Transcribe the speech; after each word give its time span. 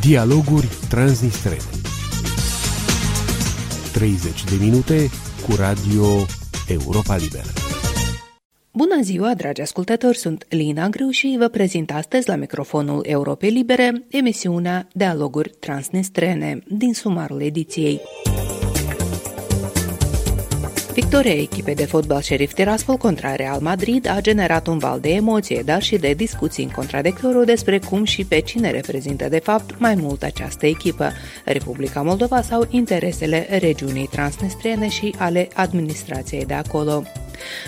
Dialoguri 0.00 0.68
transnistrene 0.88 1.56
30 3.92 4.44
de 4.44 4.56
minute 4.60 5.08
cu 5.46 5.54
Radio 5.56 6.04
Europa 6.68 7.16
Liberă 7.16 7.48
Bună 8.72 9.02
ziua, 9.02 9.34
dragi 9.34 9.60
ascultători, 9.60 10.16
sunt 10.16 10.46
Lina 10.48 10.88
Grâu 10.88 11.10
și 11.10 11.36
vă 11.38 11.48
prezint 11.48 11.90
astăzi 11.90 12.28
la 12.28 12.34
microfonul 12.34 13.04
Europei 13.08 13.50
Libere 13.50 14.04
emisiunea 14.10 14.88
Dialoguri 14.92 15.50
transnistrene 15.50 16.58
din 16.68 16.94
sumarul 16.94 17.40
ediției. 17.42 18.00
Victoria 21.00 21.34
echipei 21.34 21.74
de 21.74 21.84
fotbal 21.84 22.20
Sheriff 22.20 22.54
Tiraspol 22.54 22.96
contra 22.96 23.34
Real 23.34 23.60
Madrid 23.60 24.08
a 24.08 24.20
generat 24.20 24.66
un 24.66 24.78
val 24.78 25.00
de 25.00 25.08
emoție, 25.08 25.62
dar 25.64 25.82
și 25.82 25.96
de 25.96 26.12
discuții 26.12 26.64
în 26.64 26.70
contradictoriu 26.70 27.44
despre 27.44 27.78
cum 27.78 28.04
și 28.04 28.24
pe 28.24 28.40
cine 28.40 28.70
reprezintă 28.70 29.28
de 29.28 29.38
fapt 29.38 29.78
mai 29.78 29.94
mult 29.94 30.22
această 30.22 30.66
echipă, 30.66 31.12
Republica 31.44 32.02
Moldova 32.02 32.42
sau 32.42 32.66
interesele 32.70 33.58
regiunii 33.60 34.06
transnistriene 34.10 34.88
și 34.88 35.14
ale 35.18 35.48
administrației 35.54 36.44
de 36.44 36.54
acolo 36.54 37.02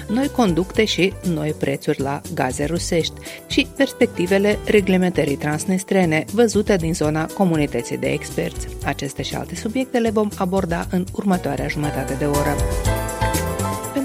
noi 0.09 0.29
conducte 0.29 0.85
și 0.85 1.12
noi 1.35 1.55
prețuri 1.59 2.01
la 2.01 2.21
gaze 2.35 2.65
rusești 2.65 3.15
și 3.46 3.66
perspectivele 3.77 4.59
reglementării 4.65 5.37
transnistrene 5.37 6.24
văzute 6.33 6.77
din 6.77 6.95
zona 6.95 7.27
comunității 7.27 7.99
de 7.99 8.09
experți. 8.09 8.69
Aceste 8.85 9.23
și 9.23 9.35
alte 9.35 9.55
subiecte 9.55 9.99
le 9.99 10.10
vom 10.10 10.29
aborda 10.37 10.87
în 10.91 11.05
următoarea 11.12 11.69
jumătate 11.69 12.15
de 12.15 12.24
oră. 12.24 12.57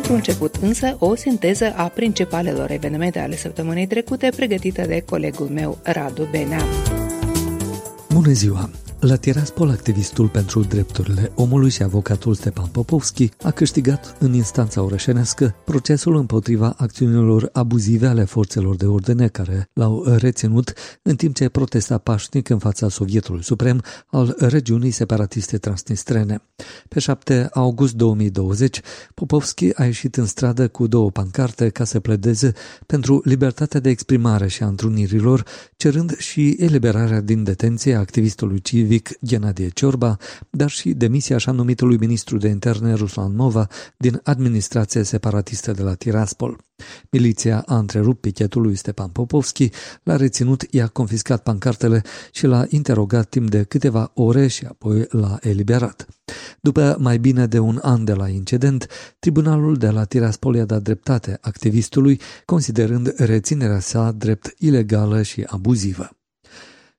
Pentru 0.08 0.26
început 0.26 0.56
însă, 0.62 0.96
o 1.00 1.16
sinteză 1.16 1.74
a 1.76 1.88
principalelor 1.88 2.72
evenimente 2.72 3.20
ale 3.20 3.36
săptămânii 3.36 3.88
trecute 3.88 4.30
pregătită 4.36 4.82
de 4.82 5.04
colegul 5.10 5.48
meu, 5.48 5.78
Radu 5.84 6.28
Benea. 6.32 6.64
Bună 8.10 8.32
ziua! 8.32 8.70
La 9.00 9.16
Tiraspol, 9.16 9.70
activistul 9.70 10.28
pentru 10.28 10.62
drepturile 10.62 11.32
omului 11.36 11.70
și 11.70 11.84
avocatul 11.84 12.34
Stepan 12.34 12.68
Popovski 12.68 13.30
a 13.42 13.52
câștigat 13.52 14.16
în 14.20 14.34
instanța 14.34 14.82
orășenească 14.82 15.56
procesul 15.66 16.16
împotriva 16.16 16.74
acțiunilor 16.78 17.50
abuzive 17.54 18.08
ale 18.08 18.24
forțelor 18.24 18.76
de 18.76 18.86
ordine 18.86 19.28
care 19.28 19.70
l-au 19.74 20.04
reținut 20.18 20.74
în 21.02 21.16
timp 21.16 21.36
ce 21.36 21.50
protesta 21.50 21.98
pașnic 21.98 22.50
în 22.50 22.58
fața 22.58 22.90
Sovietului 22.90 23.44
Suprem 23.44 23.84
al 24.08 24.36
regiunii 24.40 24.92
separatiste 24.92 25.58
transnistrene. 25.58 26.42
Pe 26.88 27.00
7 27.00 27.48
august 27.54 27.94
2020, 27.94 28.82
Popovski 29.14 29.70
a 29.76 29.86
ieșit 29.86 30.16
în 30.16 30.26
stradă 30.26 30.68
cu 30.68 30.88
două 30.88 31.12
pancarte 31.12 31.70
ca 31.70 31.84
să 31.84 32.00
pledeze 32.00 32.54
pentru 32.86 33.22
libertatea 33.24 33.80
de 33.80 33.90
exprimare 33.90 34.48
și 34.48 34.64
a 34.64 34.68
întrunirilor, 34.68 35.44
cerând 35.76 36.18
și 36.18 36.56
eliberarea 36.60 37.22
din 37.22 37.44
detenție 37.44 37.96
a 37.96 38.00
activistului 38.00 38.62
civic 38.62 38.86
civic 38.88 39.18
Gennadie 39.26 39.70
Ciorba, 39.70 40.18
dar 40.50 40.70
și 40.70 40.94
demisia 40.94 41.36
așa 41.36 41.52
numitului 41.52 41.98
ministru 41.98 42.38
de 42.38 42.48
interne 42.48 42.94
Ruslan 42.94 43.36
Mova 43.36 43.68
din 43.98 44.20
administrația 44.24 45.04
separatistă 45.04 45.72
de 45.72 45.82
la 45.82 45.94
Tiraspol. 45.94 46.58
Miliția 47.12 47.64
a 47.66 47.78
întrerupt 47.78 48.22
pichetul 48.22 48.62
lui 48.62 48.76
Stepan 48.76 49.10
Popovski, 49.10 49.70
l-a 50.04 50.16
reținut, 50.16 50.66
i-a 50.70 50.88
confiscat 50.88 51.44
pancartele 51.44 52.02
și 52.32 52.46
l-a 52.46 52.66
interogat 52.70 53.30
timp 53.30 53.50
de 53.50 53.64
câteva 53.64 54.12
ore 54.14 54.48
și 54.48 54.66
apoi 54.66 55.06
l-a 55.10 55.38
eliberat. 55.42 56.08
După 56.62 56.98
mai 57.00 57.18
bine 57.18 57.46
de 57.46 57.60
un 57.60 57.80
an 57.82 58.04
de 58.04 58.14
la 58.14 58.28
incident, 58.28 58.88
tribunalul 59.20 59.76
de 59.76 59.90
la 59.90 60.04
Tiraspol 60.04 60.56
i-a 60.56 60.66
dat 60.66 60.82
dreptate 60.82 61.38
activistului, 61.42 62.20
considerând 62.46 63.14
reținerea 63.18 63.80
sa 63.80 64.12
drept 64.12 64.54
ilegală 64.58 65.22
și 65.22 65.44
abuzivă. 65.48 66.17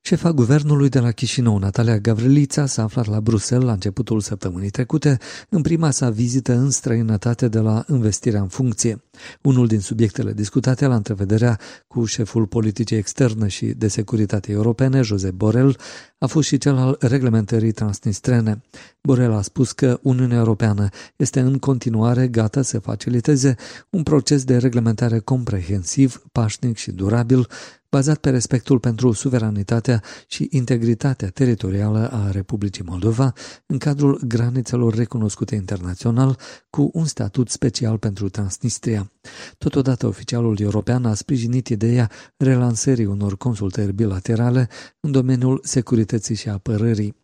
Șefa 0.09 0.31
guvernului 0.31 0.89
de 0.89 0.99
la 0.99 1.11
Chișinău, 1.11 1.57
Natalia 1.57 1.97
Gavrilița, 1.97 2.65
s-a 2.65 2.83
aflat 2.83 3.05
la 3.05 3.21
Bruxelles 3.21 3.65
la 3.65 3.71
începutul 3.71 4.19
săptămânii 4.19 4.69
trecute, 4.69 5.17
în 5.49 5.61
prima 5.61 5.91
sa 5.91 6.09
vizită 6.09 6.53
în 6.53 6.69
străinătate 6.69 7.47
de 7.47 7.59
la 7.59 7.83
investirea 7.89 8.41
în 8.41 8.47
funcție. 8.47 9.03
Unul 9.41 9.67
din 9.67 9.79
subiectele 9.79 10.33
discutate 10.33 10.85
la 10.85 10.95
întrevederea 10.95 11.59
cu 11.87 12.05
șeful 12.05 12.45
politicii 12.45 12.97
externe 12.97 13.47
și 13.47 13.65
de 13.65 13.87
securitate 13.87 14.51
europene, 14.51 15.01
Josep 15.01 15.33
Borel, 15.33 15.77
a 16.17 16.25
fost 16.25 16.47
și 16.47 16.57
cel 16.57 16.77
al 16.77 16.95
reglementării 16.99 17.71
transnistrene. 17.71 18.61
Borel 19.01 19.31
a 19.31 19.41
spus 19.41 19.71
că 19.71 19.99
Uniunea 20.01 20.37
Europeană 20.37 20.89
este 21.15 21.39
în 21.39 21.57
continuare 21.57 22.27
gata 22.27 22.61
să 22.61 22.79
faciliteze 22.79 23.55
un 23.89 24.03
proces 24.03 24.43
de 24.43 24.57
reglementare 24.57 25.19
comprehensiv, 25.19 26.23
pașnic 26.31 26.77
și 26.77 26.91
durabil, 26.91 27.47
bazat 27.89 28.17
pe 28.17 28.29
respectul 28.29 28.79
pentru 28.79 29.11
suveranitatea 29.11 30.03
și 30.27 30.47
integritatea 30.51 31.29
teritorială 31.29 32.11
a 32.11 32.31
Republicii 32.31 32.83
Moldova 32.87 33.33
în 33.65 33.77
cadrul 33.77 34.21
granițelor 34.27 34.95
recunoscute 34.95 35.55
internațional 35.55 36.39
cu 36.69 36.89
un 36.93 37.05
statut 37.05 37.49
special 37.49 37.97
pentru 37.97 38.29
Transnistria. 38.29 39.11
Totodată, 39.57 40.07
oficialul 40.07 40.57
european 40.59 41.05
a 41.05 41.13
sprijinit 41.13 41.67
ideea 41.67 42.09
relansării 42.37 43.05
unor 43.05 43.37
consultări 43.37 43.93
bilaterale 43.93 44.69
în 44.99 45.11
domeniul 45.11 45.59
securității 45.63 46.35
și 46.35 46.49
apărării. 46.49 47.18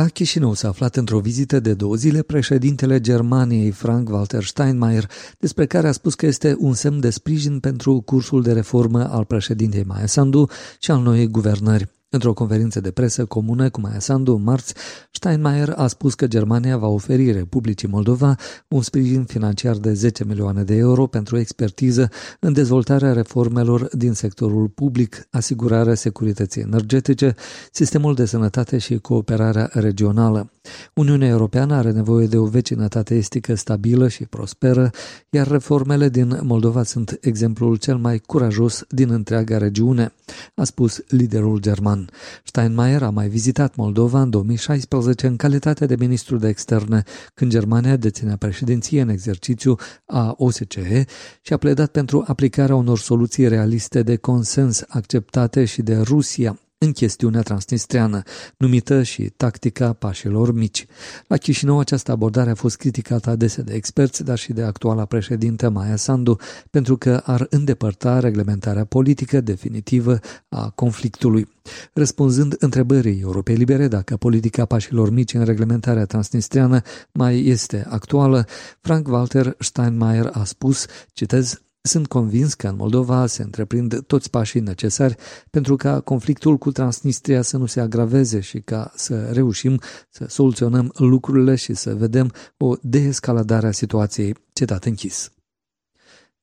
La 0.00 0.06
Chișinău 0.06 0.54
s-a 0.54 0.68
aflat 0.68 0.96
într-o 0.96 1.18
vizită 1.18 1.60
de 1.60 1.74
două 1.74 1.94
zile 1.94 2.22
președintele 2.22 3.00
Germaniei, 3.00 3.70
Frank-Walter 3.70 4.44
Steinmeier, 4.44 5.10
despre 5.38 5.66
care 5.66 5.88
a 5.88 5.92
spus 5.92 6.14
că 6.14 6.26
este 6.26 6.56
un 6.58 6.74
semn 6.74 7.00
de 7.00 7.10
sprijin 7.10 7.60
pentru 7.60 8.00
cursul 8.00 8.42
de 8.42 8.52
reformă 8.52 9.08
al 9.10 9.24
președintei 9.24 9.84
Maia 9.84 10.06
Sandu 10.06 10.48
și 10.78 10.90
al 10.90 11.02
noii 11.02 11.26
guvernări. 11.26 11.93
Într-o 12.14 12.32
conferință 12.32 12.80
de 12.80 12.90
presă 12.90 13.24
comună 13.24 13.70
cu 13.70 13.80
Maia 13.80 13.98
Sandu 13.98 14.34
în 14.34 14.42
marți, 14.42 14.74
Steinmeier 15.10 15.72
a 15.76 15.86
spus 15.86 16.14
că 16.14 16.26
Germania 16.26 16.76
va 16.76 16.86
oferi 16.86 17.32
Republicii 17.32 17.88
Moldova 17.88 18.36
un 18.68 18.82
sprijin 18.82 19.24
financiar 19.24 19.76
de 19.76 19.92
10 19.92 20.24
milioane 20.24 20.62
de 20.62 20.74
euro 20.74 21.06
pentru 21.06 21.38
expertiză 21.38 22.08
în 22.40 22.52
dezvoltarea 22.52 23.12
reformelor 23.12 23.88
din 23.96 24.12
sectorul 24.12 24.68
public, 24.68 25.26
asigurarea 25.30 25.94
securității 25.94 26.60
energetice, 26.62 27.34
sistemul 27.72 28.14
de 28.14 28.24
sănătate 28.24 28.78
și 28.78 28.98
cooperarea 28.98 29.70
regională. 29.72 30.50
Uniunea 30.94 31.28
Europeană 31.28 31.74
are 31.74 31.90
nevoie 31.90 32.26
de 32.26 32.36
o 32.36 32.44
vecinătate 32.44 33.14
estică 33.14 33.54
stabilă 33.54 34.08
și 34.08 34.24
prosperă, 34.24 34.90
iar 35.30 35.48
reformele 35.48 36.08
din 36.08 36.38
Moldova 36.42 36.82
sunt 36.82 37.18
exemplul 37.20 37.76
cel 37.76 37.96
mai 37.96 38.18
curajos 38.18 38.84
din 38.88 39.10
întreaga 39.10 39.58
regiune, 39.58 40.12
a 40.54 40.64
spus 40.64 41.02
liderul 41.08 41.58
german. 41.58 42.03
Steinmeier 42.44 43.02
a 43.02 43.10
mai 43.10 43.28
vizitat 43.28 43.74
Moldova 43.74 44.20
în 44.20 44.30
2016 44.30 45.26
în 45.26 45.36
calitate 45.36 45.86
de 45.86 45.96
ministru 45.98 46.36
de 46.36 46.48
externe, 46.48 47.02
când 47.34 47.50
Germania 47.50 47.96
deținea 47.96 48.36
președinție 48.36 49.00
în 49.00 49.08
exercițiu 49.08 49.76
a 50.06 50.34
OSCE 50.36 51.04
și 51.40 51.52
a 51.52 51.56
pledat 51.56 51.90
pentru 51.90 52.24
aplicarea 52.26 52.74
unor 52.74 52.98
soluții 52.98 53.48
realiste 53.48 54.02
de 54.02 54.16
consens 54.16 54.84
acceptate 54.88 55.64
și 55.64 55.82
de 55.82 55.96
Rusia 55.96 56.58
în 56.78 56.92
chestiunea 56.92 57.42
transnistreană, 57.42 58.22
numită 58.56 59.02
și 59.02 59.22
tactica 59.22 59.92
pașilor 59.92 60.52
mici. 60.52 60.86
La 61.26 61.36
Chișinău 61.36 61.78
această 61.78 62.12
abordare 62.12 62.50
a 62.50 62.54
fost 62.54 62.76
criticată 62.76 63.30
adesea 63.30 63.62
de 63.62 63.74
experți, 63.74 64.24
dar 64.24 64.38
și 64.38 64.52
de 64.52 64.62
actuala 64.62 65.04
președintă 65.04 65.68
Maia 65.68 65.96
Sandu, 65.96 66.36
pentru 66.70 66.96
că 66.96 67.22
ar 67.24 67.46
îndepărta 67.50 68.20
reglementarea 68.20 68.84
politică 68.84 69.40
definitivă 69.40 70.18
a 70.48 70.70
conflictului. 70.70 71.48
Răspunzând 71.92 72.54
întrebării 72.58 73.20
Europei 73.20 73.56
Libere 73.56 73.88
dacă 73.88 74.16
politica 74.16 74.64
pașilor 74.64 75.10
mici 75.10 75.34
în 75.34 75.44
reglementarea 75.44 76.04
transnistreană 76.04 76.80
mai 77.12 77.46
este 77.46 77.86
actuală, 77.88 78.46
Frank-Walter 78.80 79.54
Steinmeier 79.58 80.30
a 80.32 80.44
spus, 80.44 80.86
citez, 81.12 81.63
sunt 81.86 82.06
convins 82.06 82.54
că 82.54 82.68
în 82.68 82.76
Moldova 82.76 83.26
se 83.26 83.42
întreprind 83.42 84.02
toți 84.06 84.30
pașii 84.30 84.60
necesari 84.60 85.16
pentru 85.50 85.76
ca 85.76 86.00
conflictul 86.00 86.56
cu 86.56 86.72
Transnistria 86.72 87.42
să 87.42 87.56
nu 87.56 87.66
se 87.66 87.80
agraveze 87.80 88.40
și 88.40 88.60
ca 88.60 88.92
să 88.94 89.30
reușim 89.32 89.80
să 90.10 90.24
soluționăm 90.28 90.92
lucrurile 90.94 91.54
și 91.54 91.74
să 91.74 91.94
vedem 91.94 92.32
o 92.56 92.74
deescaladare 92.80 93.66
a 93.66 93.70
situației. 93.70 94.34
Cetat 94.52 94.84
închis. 94.84 95.33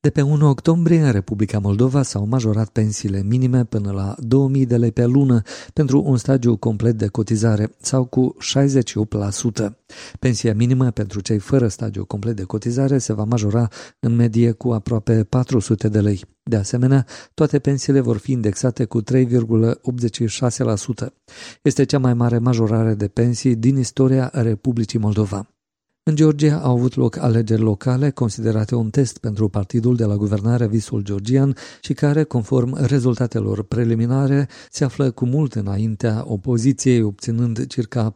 De 0.02 0.10
pe 0.10 0.22
1 0.22 0.48
octombrie, 0.48 1.00
în 1.00 1.10
Republica 1.10 1.58
Moldova 1.58 2.02
s-au 2.02 2.26
majorat 2.26 2.68
pensiile 2.68 3.22
minime 3.22 3.64
până 3.64 3.92
la 3.92 4.14
2000 4.18 4.66
de 4.66 4.76
lei 4.76 4.92
pe 4.92 5.04
lună 5.04 5.42
pentru 5.72 6.02
un 6.06 6.16
stagiu 6.16 6.56
complet 6.56 6.98
de 6.98 7.06
cotizare 7.06 7.74
sau 7.80 8.04
cu 8.04 8.36
68%. 9.64 9.72
Pensia 10.18 10.54
minimă 10.54 10.90
pentru 10.90 11.20
cei 11.20 11.38
fără 11.38 11.68
stagiu 11.68 12.04
complet 12.04 12.36
de 12.36 12.42
cotizare 12.42 12.98
se 12.98 13.12
va 13.12 13.24
majora 13.24 13.68
în 14.00 14.14
medie 14.14 14.52
cu 14.52 14.70
aproape 14.70 15.24
400 15.24 15.88
de 15.88 16.00
lei. 16.00 16.24
De 16.42 16.56
asemenea, 16.56 17.06
toate 17.34 17.58
pensiile 17.58 18.00
vor 18.00 18.16
fi 18.16 18.32
indexate 18.32 18.84
cu 18.84 19.02
3,86%. 19.02 19.06
Este 21.62 21.84
cea 21.84 21.98
mai 21.98 22.14
mare 22.14 22.38
majorare 22.38 22.94
de 22.94 23.08
pensii 23.08 23.56
din 23.56 23.76
istoria 23.76 24.30
Republicii 24.32 24.98
Moldova. 24.98 25.46
În 26.04 26.14
Georgia 26.14 26.60
au 26.62 26.76
avut 26.76 26.94
loc 26.94 27.16
alegeri 27.16 27.60
locale 27.60 28.10
considerate 28.10 28.74
un 28.74 28.90
test 28.90 29.18
pentru 29.18 29.48
partidul 29.48 29.96
de 29.96 30.04
la 30.04 30.16
guvernare 30.16 30.66
Visul 30.66 31.02
Georgian 31.02 31.56
și 31.80 31.92
care, 31.92 32.22
conform 32.22 32.84
rezultatelor 32.86 33.62
preliminare, 33.62 34.48
se 34.70 34.84
află 34.84 35.10
cu 35.10 35.26
mult 35.26 35.54
înaintea 35.54 36.22
opoziției, 36.26 37.02
obținând 37.02 37.66
circa 37.66 38.14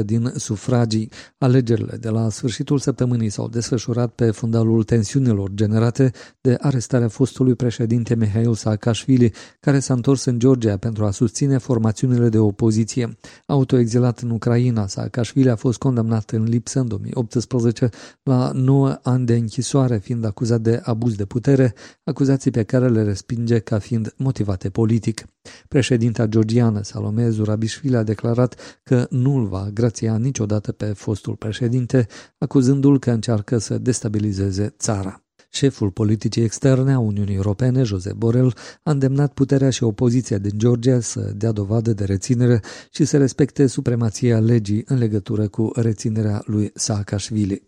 47% 0.00 0.04
din 0.04 0.32
sufragii. 0.36 1.10
Alegerile 1.38 1.96
de 1.96 2.08
la 2.08 2.28
sfârșitul 2.28 2.78
săptămânii 2.78 3.28
s-au 3.28 3.48
desfășurat 3.48 4.12
pe 4.12 4.30
fundalul 4.30 4.82
tensiunilor 4.82 5.50
generate 5.54 6.10
de 6.40 6.56
arestarea 6.60 7.08
fostului 7.08 7.54
președinte 7.54 8.14
Mihail 8.14 8.54
Saakashvili, 8.54 9.32
care 9.60 9.78
s-a 9.78 9.94
întors 9.94 10.24
în 10.24 10.38
Georgia 10.38 10.76
pentru 10.76 11.04
a 11.04 11.10
susține 11.10 11.58
formațiunile 11.58 12.28
de 12.28 12.38
opoziție. 12.38 13.16
Autoexilat 13.46 14.18
în 14.18 14.30
Ucraina, 14.30 14.86
Saakashvili 14.86 15.50
a 15.50 15.56
fost 15.56 15.78
condamnat 15.78 16.30
în 16.36 16.44
lipsă 16.44 16.80
în 16.80 16.88
2018 16.88 17.88
la 18.22 18.50
9 18.54 18.98
ani 19.02 19.26
de 19.26 19.34
închisoare, 19.34 19.98
fiind 19.98 20.24
acuzat 20.24 20.60
de 20.60 20.80
abuz 20.84 21.14
de 21.14 21.24
putere, 21.24 21.74
acuzații 22.04 22.50
pe 22.50 22.62
care 22.62 22.88
le 22.88 23.02
respinge 23.02 23.58
ca 23.58 23.78
fiind 23.78 24.14
motivate 24.16 24.70
politic. 24.70 25.24
Președinta 25.68 26.26
georgiană 26.26 26.82
Salome 26.82 27.28
Zurabișvili 27.28 27.96
a 27.96 28.02
declarat 28.02 28.80
că 28.82 29.06
nu 29.10 29.36
îl 29.36 29.46
va 29.46 29.70
grația 29.72 30.16
niciodată 30.16 30.72
pe 30.72 30.86
fostul 30.86 31.34
președinte, 31.36 32.06
acuzându-l 32.38 32.98
că 32.98 33.10
încearcă 33.10 33.58
să 33.58 33.78
destabilizeze 33.78 34.74
țara. 34.78 35.21
Șeful 35.54 35.90
politicii 35.90 36.42
externe 36.42 36.92
a 36.92 36.98
Uniunii 36.98 37.34
Europene, 37.34 37.82
Josep 37.82 38.12
Borrell, 38.12 38.54
a 38.82 38.90
îndemnat 38.90 39.32
puterea 39.32 39.70
și 39.70 39.82
opoziția 39.82 40.38
din 40.38 40.58
Georgia 40.58 41.00
să 41.00 41.20
dea 41.20 41.52
dovadă 41.52 41.92
de 41.92 42.04
reținere 42.04 42.60
și 42.90 43.04
să 43.04 43.18
respecte 43.18 43.66
supremația 43.66 44.38
legii 44.38 44.82
în 44.86 44.98
legătură 44.98 45.48
cu 45.48 45.70
reținerea 45.74 46.42
lui 46.44 46.70
Saakashvili. 46.74 47.62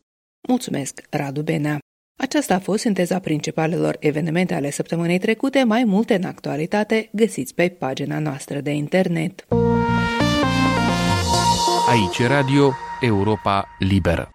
Mulțumesc, 0.48 1.00
Radu 1.10 1.42
Benea. 1.42 1.78
Aceasta 2.16 2.54
a 2.54 2.58
fost 2.58 2.80
sinteza 2.80 3.18
principalelor 3.18 3.96
evenimente 4.00 4.54
ale 4.54 4.70
săptămânii 4.70 5.18
trecute, 5.18 5.64
mai 5.64 5.84
multe 5.84 6.14
în 6.14 6.24
actualitate 6.24 7.08
găsiți 7.12 7.54
pe 7.54 7.68
pagina 7.68 8.18
noastră 8.18 8.60
de 8.60 8.70
internet. 8.70 9.46
Aici 11.88 12.28
Radio 12.28 12.72
Europa 13.00 13.66
Liberă. 13.78 14.28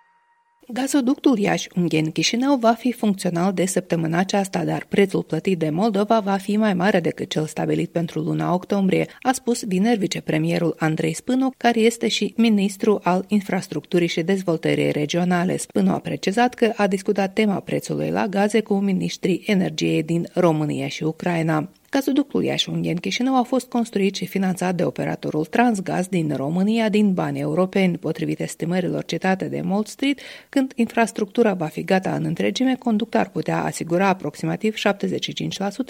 Gazoductul 0.71 1.37
Iași-Ungheni-Chișinău 1.37 2.55
va 2.55 2.73
fi 2.73 2.91
funcțional 2.91 3.53
de 3.53 3.65
săptămâna 3.65 4.17
aceasta, 4.17 4.63
dar 4.63 4.85
prețul 4.89 5.23
plătit 5.23 5.59
de 5.59 5.69
Moldova 5.69 6.19
va 6.19 6.37
fi 6.37 6.57
mai 6.57 6.73
mare 6.73 6.99
decât 6.99 7.29
cel 7.29 7.45
stabilit 7.45 7.89
pentru 7.89 8.19
luna 8.19 8.53
octombrie, 8.53 9.07
a 9.21 9.31
spus 9.31 9.63
vineri 9.63 9.99
vicepremierul 9.99 10.75
Andrei 10.79 11.13
Spânu, 11.13 11.53
care 11.57 11.79
este 11.79 12.07
și 12.07 12.33
ministru 12.37 12.99
al 13.03 13.25
infrastructurii 13.27 14.07
și 14.07 14.21
dezvoltării 14.21 14.91
regionale. 14.91 15.57
Spânu 15.57 15.91
a 15.91 15.99
precizat 15.99 16.53
că 16.53 16.71
a 16.75 16.87
discutat 16.87 17.33
tema 17.33 17.59
prețului 17.59 18.09
la 18.09 18.27
gaze 18.27 18.61
cu 18.61 18.73
ministrii 18.73 19.43
energiei 19.45 20.03
din 20.03 20.27
România 20.33 20.87
și 20.87 21.03
Ucraina. 21.03 21.69
Gazoductul 21.89 22.43
Iași-Ungheni 22.43 22.99
Chișinău 22.99 23.37
a 23.37 23.41
fost 23.41 23.67
construit 23.67 24.15
și 24.15 24.25
finanțat 24.25 24.75
de 24.75 24.83
operatorul 24.83 25.45
Transgaz 25.45 26.07
din 26.07 26.33
România 26.35 26.89
din 26.89 27.13
bani 27.13 27.39
europeni, 27.39 27.97
potrivit 27.97 28.39
estimărilor 28.39 29.05
citate 29.05 29.45
de 29.45 29.61
Mold 29.61 29.87
Street, 29.87 30.19
când 30.49 30.71
infrastructura 30.75 31.53
va 31.53 31.65
fi 31.65 31.83
gata 31.83 32.15
în 32.15 32.25
întregime, 32.25 32.75
conducta 32.75 33.19
ar 33.19 33.29
putea 33.29 33.63
asigura 33.63 34.07
aproximativ 34.07 34.75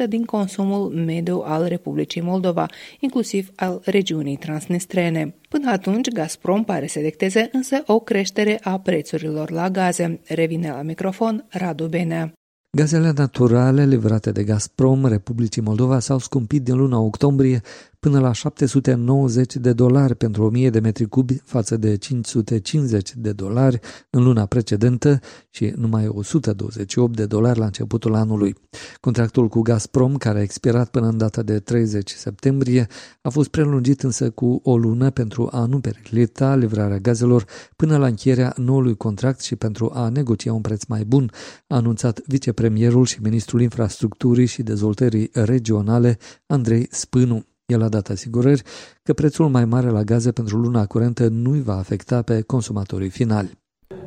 75% 0.06 0.08
din 0.08 0.26
consumul 0.26 0.90
mediu 0.90 1.44
al 1.46 1.66
Republicii 1.68 2.22
Moldova, 2.22 2.66
inclusiv 3.00 3.52
al 3.56 3.82
regiunii 3.84 4.36
transnistrene. 4.36 5.36
Până 5.50 5.72
atunci, 5.72 6.08
Gazprom 6.08 6.64
pare 6.64 6.88
să 6.88 7.00
decteze 7.00 7.50
însă 7.52 7.84
o 7.86 8.00
creștere 8.00 8.60
a 8.64 8.80
prețurilor 8.80 9.52
la 9.52 9.70
gaze. 9.70 10.20
Revine 10.28 10.70
la 10.70 10.82
microfon 10.82 11.46
Radu 11.50 11.88
Benea. 11.88 12.39
Gazele 12.72 13.14
naturale 13.16 13.86
livrate 13.86 14.32
de 14.32 14.44
Gazprom 14.44 15.06
Republicii 15.06 15.62
Moldova 15.62 16.00
s-au 16.00 16.20
scumpit 16.20 16.64
din 16.64 16.76
luna 16.76 17.00
octombrie 17.00 17.62
până 18.00 18.20
la 18.20 18.32
790 18.32 19.56
de 19.56 19.74
dolari 19.74 20.16
pentru 20.16 20.44
1000 20.44 20.70
de 20.70 20.80
metri 20.80 21.06
cubi 21.06 21.42
față 21.44 21.78
de 21.78 21.98
550 21.98 23.14
de 23.16 23.32
dolari 23.32 23.80
în 24.10 24.24
luna 24.24 24.46
precedentă 24.46 25.20
și 25.50 25.74
numai 25.76 26.08
128 26.08 27.16
de 27.16 27.26
dolari 27.26 27.60
la 27.60 27.66
începutul 27.66 28.16
anului. 28.16 28.56
Contractul 29.00 29.48
cu 29.48 29.62
Gazprom, 29.62 30.18
care 30.18 30.40
a 30.40 30.42
expirat 30.42 30.90
până 30.90 31.08
în 31.08 31.18
data 31.18 31.42
de 31.42 31.60
30 31.60 32.10
septembrie, 32.10 32.88
a 33.22 33.30
fost 33.30 33.50
prelungit 33.50 34.04
însă 34.04 34.30
cu 34.30 34.60
o 34.64 34.78
lună 34.78 35.10
pentru 35.10 35.50
a 35.52 35.66
nu 35.66 35.80
periclita 35.80 36.56
livrarea 36.56 36.98
gazelor 36.98 37.46
până 37.76 37.98
la 37.98 38.08
încheierea 38.08 38.54
noului 38.58 38.96
contract 38.96 39.42
și 39.42 39.56
pentru 39.56 39.92
a 39.94 40.10
negocia 40.10 40.54
un 40.54 40.62
preț 40.62 40.84
mai 40.84 41.04
bun, 41.04 41.32
a 41.68 41.76
anunțat 41.76 42.22
vicepremierul 42.26 43.06
și 43.06 43.22
ministrul 43.22 43.62
infrastructurii 43.62 44.46
și 44.46 44.64
dezvoltării 44.64 45.30
regionale 45.34 46.18
Andrei 46.46 46.88
Spânu. 46.92 47.49
El 47.70 47.84
a 47.84 47.88
dat 47.88 48.08
asigurări 48.08 48.62
că 49.04 49.14
prețul 49.14 49.48
mai 49.48 49.66
mare 49.66 49.90
la 49.90 50.02
gaze 50.02 50.32
pentru 50.32 50.58
luna 50.58 50.86
curentă 50.86 51.28
nu 51.32 51.52
îi 51.52 51.62
va 51.62 51.74
afecta 51.74 52.22
pe 52.22 52.42
consumatorii 52.42 53.10
finali. 53.10 53.58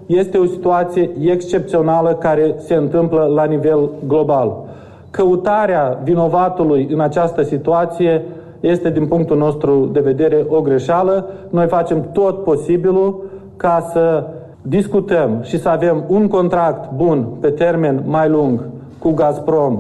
Este 0.07 0.39
o 0.39 0.47
situație 0.47 1.11
excepțională 1.21 2.15
care 2.15 2.55
se 2.59 2.75
întâmplă 2.75 3.25
la 3.25 3.45
nivel 3.45 3.91
global. 4.07 4.65
Căutarea 5.11 6.01
vinovatului 6.05 6.89
în 6.91 7.01
această 7.01 7.43
situație 7.43 8.23
este, 8.61 8.91
din 8.91 9.07
punctul 9.07 9.37
nostru 9.37 9.91
de 9.93 10.01
vedere, 10.01 10.47
o 10.49 10.61
greșeală. 10.61 11.31
Noi 11.51 11.67
facem 11.67 12.11
tot 12.13 12.45
posibilul 12.45 13.31
ca 13.57 13.91
să 13.93 14.27
discutăm 14.63 15.41
și 15.43 15.61
să 15.61 15.69
avem 15.69 16.05
un 16.09 16.29
contract 16.29 16.93
bun 16.93 17.27
pe 17.41 17.51
termen 17.51 18.03
mai 18.07 18.29
lung 18.29 18.61
cu 18.99 19.11
Gazprom 19.11 19.79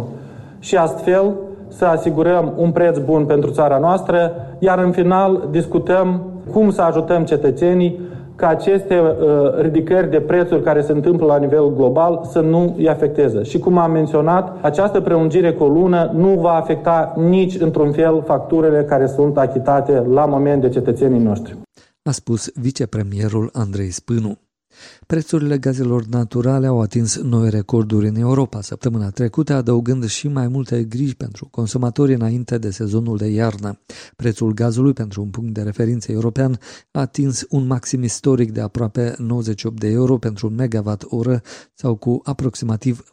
și 0.58 0.76
astfel 0.76 1.34
să 1.76 1.84
asigurăm 1.84 2.52
un 2.56 2.70
preț 2.70 2.98
bun 2.98 3.24
pentru 3.24 3.50
țara 3.50 3.78
noastră, 3.78 4.32
iar 4.58 4.78
în 4.78 4.90
final 4.90 5.48
discutăm 5.50 6.20
cum 6.52 6.70
să 6.70 6.82
ajutăm 6.82 7.24
cetățenii 7.24 8.00
ca 8.36 8.48
aceste 8.48 9.00
uh, 9.00 9.60
ridicări 9.60 10.10
de 10.10 10.20
prețuri 10.20 10.62
care 10.62 10.80
se 10.80 10.92
întâmplă 10.92 11.26
la 11.26 11.38
nivel 11.38 11.74
global 11.74 12.20
să 12.30 12.40
nu 12.40 12.74
îi 12.78 12.88
afecteze. 12.88 13.42
Și 13.42 13.58
cum 13.58 13.78
am 13.78 13.90
menționat, 13.90 14.64
această 14.64 15.00
prelungire 15.00 15.52
cu 15.52 15.64
o 15.64 15.68
lună 15.68 16.10
nu 16.14 16.28
va 16.40 16.52
afecta 16.52 17.14
nici 17.16 17.60
într-un 17.60 17.92
fel 17.92 18.22
facturile 18.26 18.84
care 18.84 19.06
sunt 19.06 19.38
achitate 19.38 19.92
la 20.12 20.26
moment 20.26 20.60
de 20.60 20.68
cetățenii 20.68 21.22
noștri. 21.22 21.56
A 22.02 22.10
spus 22.10 22.50
vicepremierul 22.54 23.50
Andrei 23.52 23.90
Spânu. 23.90 24.38
Prețurile 25.06 25.58
gazelor 25.58 26.04
naturale 26.04 26.66
au 26.66 26.80
atins 26.80 27.16
noi 27.20 27.50
recorduri 27.50 28.08
în 28.08 28.14
Europa 28.16 28.60
săptămâna 28.60 29.10
trecută, 29.10 29.54
adăugând 29.54 30.06
și 30.06 30.28
mai 30.28 30.48
multe 30.48 30.84
griji 30.84 31.14
pentru 31.14 31.48
consumatori 31.50 32.14
înainte 32.14 32.58
de 32.58 32.70
sezonul 32.70 33.16
de 33.16 33.26
iarnă. 33.26 33.78
Prețul 34.16 34.52
gazului 34.54 34.92
pentru 34.92 35.22
un 35.22 35.28
punct 35.28 35.54
de 35.54 35.62
referință 35.62 36.12
european 36.12 36.58
a 36.90 37.00
atins 37.00 37.44
un 37.48 37.66
maxim 37.66 38.02
istoric 38.02 38.52
de 38.52 38.60
aproape 38.60 39.14
98 39.18 39.80
de 39.80 39.88
euro 39.88 40.18
pentru 40.18 40.46
un 40.46 40.54
megawatt 40.54 41.04
oră 41.08 41.42
sau 41.74 41.94
cu 41.94 42.20
aproximativ 42.24 43.04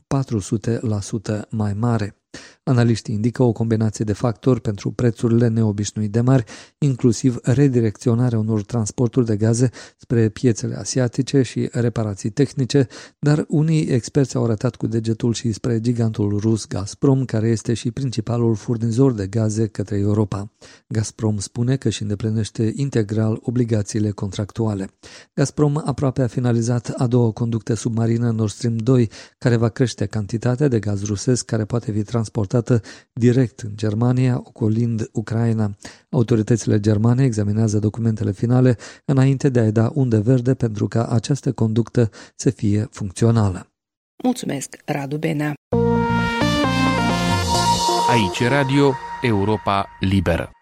400% 1.42 1.50
mai 1.50 1.74
mare. 1.74 2.19
Analiștii 2.64 3.14
indică 3.14 3.44
o 3.44 3.52
combinație 3.52 4.06
de 4.06 4.14
factori 4.14 4.62
pentru 4.62 4.92
prețurile 4.92 5.48
neobișnuit 5.48 6.12
de 6.12 6.22
mari, 6.22 6.44
inclusiv 6.78 7.38
redirecționarea 7.44 8.40
unor 8.40 8.64
transporturi 8.64 9.26
de 9.26 9.36
gaze 9.38 9.70
spre 9.98 10.30
piețele 10.30 10.76
asiatice 10.76 11.42
și 11.42 11.70
reparații 11.72 12.30
tehnice, 12.30 12.88
dar 13.20 13.46
unii 13.48 13.82
experți 13.82 14.36
au 14.36 14.44
arătat 14.44 14.76
cu 14.76 14.88
degetul 14.88 15.34
și 15.34 15.52
spre 15.52 15.80
gigantul 15.80 16.38
rus 16.40 16.68
Gazprom, 16.68 17.26
care 17.26 17.48
este 17.48 17.74
și 17.74 17.92
principalul 17.92 18.56
furnizor 18.56 19.14
de 19.14 19.28
gaze 19.28 19.68
către 19.68 19.98
Europa. 19.98 20.52
Gazprom 20.88 21.38
spune 21.38 21.76
că 21.76 21.90
și 21.90 22.02
îndeplinește 22.02 22.74
integral 22.76 23.40
obligațiile 23.42 24.12
contractuale. 24.12 24.90
Gazprom 25.34 25.82
aproape 25.86 26.22
a 26.22 26.28
finalizat 26.28 26.94
a 26.98 27.08
doua 27.08 27.32
conductă 27.32 27.74
submarină 27.74 28.32
Nord 28.32 28.52
Stream 28.52 28.76
2, 28.76 29.10
care 29.38 29.56
va 29.56 29.70
crește 29.70 30.06
cantitatea 30.06 30.68
de 30.68 30.80
gaz 30.80 31.04
rusesc 31.04 31.46
care 31.46 31.66
poate 31.66 31.92
fi 31.92 31.92
transportat 31.92 32.18
transportată 32.20 32.82
direct 33.14 33.60
în 33.60 33.72
Germania, 33.76 34.42
ocolind 34.44 35.10
Ucraina. 35.14 35.76
Autoritățile 36.10 36.80
germane 36.80 37.24
examinează 37.24 37.80
documentele 37.80 38.32
finale 38.32 38.78
înainte 39.06 39.50
de 39.50 39.60
a-i 39.60 39.72
da 39.72 39.92
unde 39.94 40.20
verde 40.20 40.54
pentru 40.54 40.88
ca 40.88 41.06
această 41.08 41.52
conductă 41.52 42.10
să 42.36 42.50
fie 42.50 42.88
funcțională. 42.92 43.68
Mulțumesc, 44.24 44.78
Radu 44.86 45.18
Benea! 45.18 45.54
Aici 48.10 48.44
Radio 48.50 48.94
Europa 49.22 49.88
Liberă. 50.00 50.59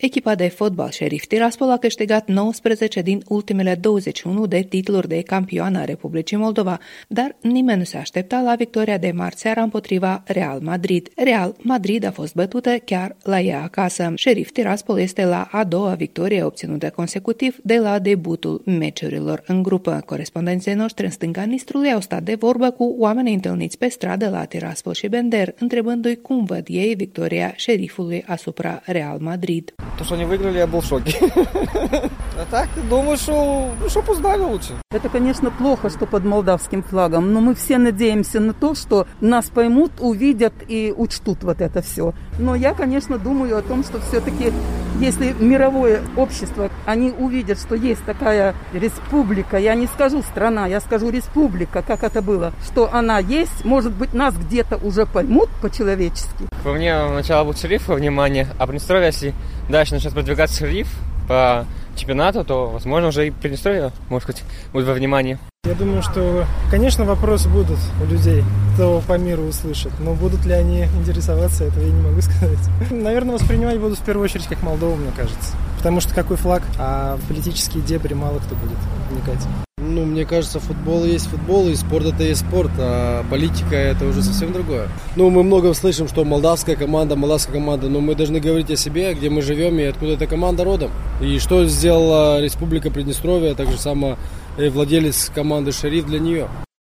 Echipa 0.00 0.34
de 0.34 0.48
fotbal 0.48 0.90
Sheriff 0.90 1.26
Tiraspol 1.26 1.70
a 1.70 1.76
câștigat 1.76 2.28
19 2.28 3.00
din 3.02 3.22
ultimele 3.28 3.74
21 3.74 4.46
de 4.46 4.66
titluri 4.68 5.08
de 5.08 5.22
campioană 5.22 5.78
a 5.78 5.84
Republicii 5.84 6.36
Moldova, 6.36 6.78
dar 7.08 7.36
nimeni 7.40 7.78
nu 7.78 7.84
se 7.84 7.96
aștepta 7.96 8.40
la 8.40 8.54
victoria 8.54 8.98
de 8.98 9.12
marți 9.14 9.40
seara 9.40 9.62
împotriva 9.62 10.22
Real 10.26 10.60
Madrid. 10.62 11.08
Real 11.16 11.56
Madrid 11.58 12.04
a 12.04 12.10
fost 12.10 12.34
bătută 12.34 12.70
chiar 12.84 13.16
la 13.22 13.40
ea 13.40 13.62
acasă. 13.62 14.12
Sheriff 14.16 14.50
Tiraspol 14.50 14.98
este 14.98 15.24
la 15.24 15.48
a 15.50 15.64
doua 15.64 15.94
victorie 15.94 16.42
obținută 16.42 16.90
consecutiv 16.90 17.56
de 17.62 17.78
la 17.78 17.98
debutul 17.98 18.62
meciurilor 18.64 19.42
în 19.46 19.62
grupă. 19.62 20.02
Corespondenții 20.06 20.74
noștri 20.74 21.04
în 21.04 21.10
stânga 21.10 21.42
Nistrului 21.42 21.92
au 21.92 22.00
stat 22.00 22.22
de 22.22 22.34
vorbă 22.34 22.70
cu 22.70 22.94
oamenii 22.98 23.34
întâlniți 23.34 23.78
pe 23.78 23.88
stradă 23.88 24.28
la 24.28 24.44
Tiraspol 24.44 24.92
și 24.92 25.08
Bender, 25.08 25.54
întrebându-i 25.58 26.16
cum 26.16 26.44
văd 26.44 26.66
ei 26.68 26.94
victoria 26.94 27.52
șerifului 27.56 28.24
asupra 28.26 28.82
Real 28.84 29.18
Madrid. 29.18 29.74
То, 29.98 30.04
что 30.04 30.14
они 30.14 30.24
выиграли, 30.24 30.58
я 30.58 30.66
был 30.66 30.80
в 30.80 30.86
шоке. 30.86 31.18
А 32.40 32.46
так, 32.50 32.70
думаю, 32.88 33.18
что, 33.18 33.70
что 33.88 34.00
пусть 34.00 34.22
лучше. 34.22 34.72
Это, 34.92 35.10
конечно, 35.10 35.50
плохо, 35.50 35.90
что 35.90 36.06
под 36.06 36.24
молдавским 36.24 36.82
флагом, 36.82 37.34
но 37.34 37.40
мы 37.42 37.54
все 37.54 37.76
надеемся 37.76 38.40
на 38.40 38.54
то, 38.54 38.74
что 38.74 39.06
нас 39.20 39.50
поймут, 39.50 39.92
увидят 40.00 40.54
и 40.66 40.94
учтут 40.96 41.44
вот 41.44 41.60
это 41.60 41.82
все. 41.82 42.14
Но 42.38 42.54
я, 42.54 42.72
конечно, 42.72 43.18
думаю 43.18 43.58
о 43.58 43.62
том, 43.62 43.84
что 43.84 44.00
все-таки, 44.00 44.54
если 45.00 45.34
мировое 45.38 46.00
общество, 46.16 46.70
они 46.86 47.10
увидят, 47.10 47.58
что 47.58 47.74
есть 47.74 48.04
такая 48.06 48.54
республика, 48.72 49.58
я 49.58 49.74
не 49.74 49.86
скажу 49.86 50.22
страна, 50.22 50.66
я 50.66 50.80
скажу 50.80 51.10
республика, 51.10 51.82
как 51.86 52.02
это 52.02 52.22
было, 52.22 52.52
что 52.64 52.88
она 52.90 53.18
есть, 53.18 53.66
может 53.66 53.92
быть, 53.92 54.14
нас 54.14 54.34
где-то 54.34 54.78
уже 54.78 55.04
поймут 55.04 55.50
по-человечески. 55.60 56.49
По 56.62 56.72
мне, 56.72 56.94
сначала 57.08 57.44
будет 57.44 57.58
шериф, 57.58 57.88
внимание, 57.88 58.46
а 58.58 58.66
Приднестровье, 58.66 59.06
если 59.06 59.34
дальше 59.68 59.94
начнет 59.94 60.12
продвигаться 60.12 60.58
шериф 60.58 60.88
по 61.26 61.64
чемпионату, 61.96 62.44
то, 62.44 62.68
возможно, 62.68 63.08
уже 63.08 63.28
и 63.28 63.30
Приднестровье, 63.30 63.92
может 64.08 64.26
быть, 64.26 64.42
будет 64.72 64.86
во 64.86 64.92
внимании. 64.92 65.38
Я 65.64 65.74
думаю, 65.74 66.02
что, 66.02 66.46
конечно, 66.70 67.04
вопросы 67.04 67.48
будут 67.48 67.78
у 68.02 68.06
людей, 68.06 68.42
кто 68.74 69.02
по 69.06 69.18
миру 69.18 69.44
услышит, 69.44 69.92
но 70.00 70.14
будут 70.14 70.44
ли 70.46 70.52
они 70.52 70.84
интересоваться, 70.84 71.64
этого 71.64 71.84
я 71.84 71.92
не 71.92 72.00
могу 72.00 72.20
сказать. 72.22 72.58
Наверное, 72.90 73.34
воспринимать 73.34 73.78
будут 73.78 73.98
в 73.98 74.04
первую 74.04 74.24
очередь 74.24 74.46
как 74.46 74.62
Молдову, 74.62 74.96
мне 74.96 75.12
кажется. 75.16 75.54
Потому 75.78 76.00
что 76.00 76.14
какой 76.14 76.36
флаг, 76.36 76.62
а 76.78 77.16
в 77.16 77.28
политические 77.28 77.82
дебри 77.82 78.14
мало 78.14 78.38
кто 78.38 78.54
будет 78.54 78.78
вникать. 79.10 79.46
Ну, 79.82 80.04
мне 80.04 80.26
кажется, 80.26 80.60
футбол 80.60 81.06
есть 81.06 81.26
футбол, 81.26 81.68
и 81.68 81.74
спорт 81.74 82.06
это 82.06 82.22
есть 82.22 82.46
спорт, 82.46 82.70
а 82.78 83.24
политика 83.30 83.74
это 83.74 84.04
уже 84.04 84.22
совсем 84.22 84.52
другое. 84.52 84.88
Ну, 85.16 85.30
мы 85.30 85.42
много 85.42 85.72
слышим, 85.72 86.06
что 86.06 86.22
молдавская 86.24 86.76
команда, 86.76 87.16
молдавская 87.16 87.54
команда, 87.54 87.88
но 87.88 88.00
мы 88.00 88.14
должны 88.14 88.40
говорить 88.40 88.70
о 88.70 88.76
себе, 88.76 89.14
где 89.14 89.30
мы 89.30 89.40
живем 89.40 89.78
и 89.78 89.84
откуда 89.84 90.12
эта 90.12 90.26
команда 90.26 90.64
родом. 90.64 90.90
И 91.22 91.38
что 91.38 91.66
сделала 91.66 92.42
Республика 92.42 92.90
Приднестровье, 92.90 93.54
так 93.54 93.70
же 93.70 93.78
само 93.78 94.18
и 94.58 94.68
владелец 94.68 95.30
команды 95.34 95.72
«Шериф» 95.72 96.04
для 96.04 96.18
нее. 96.18 96.46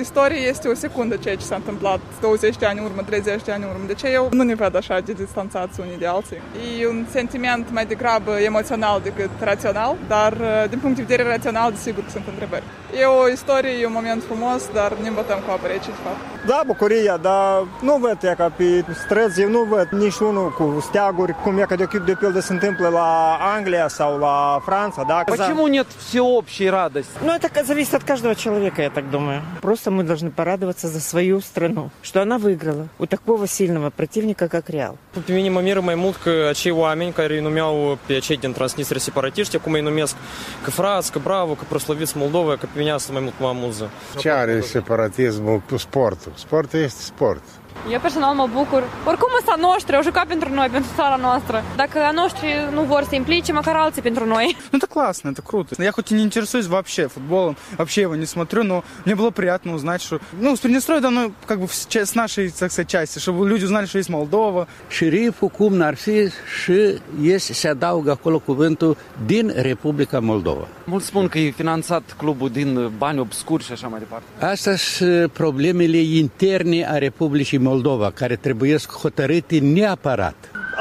istorie 0.00 0.48
este 0.48 0.68
o 0.68 0.74
secundă 0.74 1.16
ceea 1.16 1.36
ce 1.36 1.44
s-a 1.44 1.54
întâmplat 1.54 2.00
20 2.20 2.56
de 2.56 2.66
ani 2.66 2.78
în 2.78 2.84
urmă, 2.84 3.02
30 3.02 3.42
de 3.42 3.52
ani 3.52 3.62
în 3.62 3.68
urmă. 3.68 3.86
De 3.86 3.94
ce 3.94 4.08
eu 4.08 4.28
nu 4.32 4.42
ne 4.42 4.54
văd 4.54 4.76
așa 4.76 5.00
de 5.00 5.12
distanțați 5.12 5.80
unii 5.80 5.98
de 5.98 6.06
alții. 6.06 6.36
E 6.80 6.86
un 6.86 7.06
sentiment 7.10 7.66
mai 7.72 7.86
degrabă 7.86 8.40
emoțional 8.40 9.00
decât 9.02 9.30
rațional, 9.40 9.96
dar 10.08 10.36
din 10.68 10.78
punct 10.78 10.96
de 10.96 11.02
vedere 11.02 11.28
rațional, 11.28 11.70
desigur 11.70 12.04
că 12.04 12.10
sunt 12.10 12.26
întrebări. 12.28 12.62
E 13.00 13.04
o 13.04 13.28
istorie, 13.28 13.70
e 13.80 13.86
un 13.86 13.92
moment 13.92 14.22
frumos, 14.22 14.62
dar 14.72 14.92
ne 15.02 15.08
îmbătăm 15.08 15.38
cu 15.46 15.50
apă 15.50 15.66
rece, 15.66 15.90
de 15.90 16.00
fapt. 16.04 16.46
Da, 16.46 16.60
bucuria, 16.66 17.16
dar 17.16 17.66
nu 17.80 17.96
văd 18.00 18.18
e 18.22 18.34
ca 18.36 18.52
pe 18.56 18.84
străzi, 19.04 19.40
eu 19.40 19.48
nu 19.48 19.62
văd 19.62 19.88
nici 19.90 20.18
unul 20.18 20.50
cu 20.50 20.80
steaguri, 20.80 21.34
cum 21.42 21.58
e 21.58 21.62
ca 21.62 21.74
de, 21.74 21.86
de 22.04 22.14
pildă 22.18 22.40
se 22.40 22.52
întâmplă 22.52 22.88
la 22.88 23.38
Anglia 23.56 23.88
sau 23.88 24.18
la 24.18 24.58
Franța, 24.64 25.02
da? 25.08 25.23
так. 25.26 25.38
Почему 25.38 25.66
за... 25.66 25.72
нет 25.72 25.86
всеобщей 25.98 26.70
радости? 26.70 27.12
Ну, 27.20 27.32
это 27.32 27.64
зависит 27.64 27.94
от 27.94 28.04
каждого 28.04 28.34
человека, 28.34 28.82
я 28.82 28.90
так 28.90 29.10
думаю. 29.10 29.42
Просто 29.60 29.90
мы 29.90 30.04
должны 30.04 30.30
порадоваться 30.30 30.88
за 30.88 31.00
свою 31.00 31.40
страну, 31.40 31.90
что 32.02 32.22
она 32.22 32.38
выиграла 32.38 32.88
у 32.98 33.06
такого 33.06 33.46
сильного 33.46 33.90
противника, 33.90 34.48
как 34.48 34.70
Реал. 34.70 34.98
Путеменима 35.12 35.62
мира 35.62 35.82
маймутк, 35.82 36.24
чей 36.54 36.72
уамень, 36.72 37.12
который 37.12 37.44
умел 37.44 37.98
печетин 38.06 38.54
транснистр 38.54 39.00
сепаратиште, 39.00 39.58
кумей 39.58 39.82
нумеск, 39.82 40.16
кафраз, 40.64 41.10
кабраву, 41.10 41.56
капрословиц 41.56 42.14
Молдовы, 42.14 42.54
а 42.54 42.56
капеняс 42.56 43.08
маймут 43.10 43.38
мамуза. 43.40 43.90
Чары 44.18 44.62
сепаратизму 44.62 45.62
спорту. 45.78 46.32
Спорт 46.36 46.74
есть 46.74 47.06
спорт 47.06 47.42
asta. 47.74 47.92
Eu 47.92 48.00
personal 48.00 48.34
mă 48.34 48.48
bucur. 48.52 48.82
Oricum 49.06 49.28
sunt 49.36 49.48
a 49.48 49.66
noștri, 49.68 49.96
au 49.96 50.02
jucat 50.02 50.26
pentru 50.26 50.52
noi, 50.52 50.68
pentru 50.68 50.90
țara 50.94 51.16
noastră. 51.16 51.62
Dacă 51.76 51.98
a 51.98 52.10
noștri 52.10 52.48
nu 52.72 52.82
vor 52.82 53.02
să 53.08 53.14
имplice, 53.14 53.52
măcar 53.52 53.76
alții 53.76 54.02
pentru 54.02 54.26
noi. 54.26 54.56
Ну 54.70 54.78
это 54.78 54.88
классно, 54.88 55.28
это 55.34 55.42
круто. 55.50 55.82
Я 55.82 55.92
хоть 55.92 56.10
и 56.10 56.14
не 56.14 56.22
интересуюсь 56.22 56.66
вообще 56.66 57.02
футболом, 57.16 57.54
вообще 57.76 58.00
его 58.06 58.14
не 58.16 58.28
смотрю, 58.34 58.62
но 58.62 58.76
мне 59.04 59.14
было 59.14 59.30
приятно 59.30 59.70
узнать, 59.78 60.00
что... 60.06 60.18
Ну, 60.40 60.56
с 60.56 60.60
Приднестровья 60.60 61.02
давно 61.02 61.22
как 61.50 61.58
бы 61.60 61.66
с 62.12 62.14
нашей, 62.14 62.50
так 62.50 62.70
сказать, 62.72 62.90
части, 62.96 63.18
чтобы 63.18 63.48
люди 63.48 63.64
uznали, 63.64 63.86
что 63.86 63.98
есть 63.98 64.10
Moldova. 64.10 64.66
Șeriful, 64.88 65.48
cum 65.48 65.74
n-ar 65.74 65.94
fi, 65.94 66.28
și 66.62 66.98
este, 67.22 67.52
se 67.52 67.68
adaugă 67.68 68.10
acolo 68.10 68.38
cuvântul 68.38 68.96
din 69.26 69.52
Republica 69.56 70.20
Moldova. 70.20 70.66
Mulți 70.84 71.06
spun 71.06 71.28
că 71.28 71.38
e 71.38 71.50
finanțat 71.50 72.02
clubul 72.16 72.50
din 72.50 72.90
bani 72.98 73.18
obscuri 73.18 73.64
și 73.64 73.72
așa 73.72 73.86
mai 73.86 73.98
departe. 73.98 74.44
Astea 74.44 74.76
sunt 74.76 75.30
problemele 75.32 75.98
interne 75.98 76.86
a 76.86 76.98
Republicii 76.98 77.58
Moldova, 77.70 78.10
care 78.20 78.36
trebuie 78.36 78.76
hotărâte 79.02 79.58
neapărat. 79.58 80.34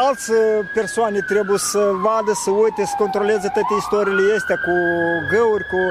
alți 0.05 0.31
persoane 0.73 1.19
trebuie 1.31 1.57
să 1.57 1.81
vadă, 2.05 2.31
să 2.43 2.49
uite, 2.63 2.81
să 2.91 2.95
controleze 3.03 3.47
toate 3.55 3.73
istoriile 3.77 4.23
astea 4.39 4.57
cu 4.65 4.73
găuri, 5.33 5.65
cu 5.73 5.81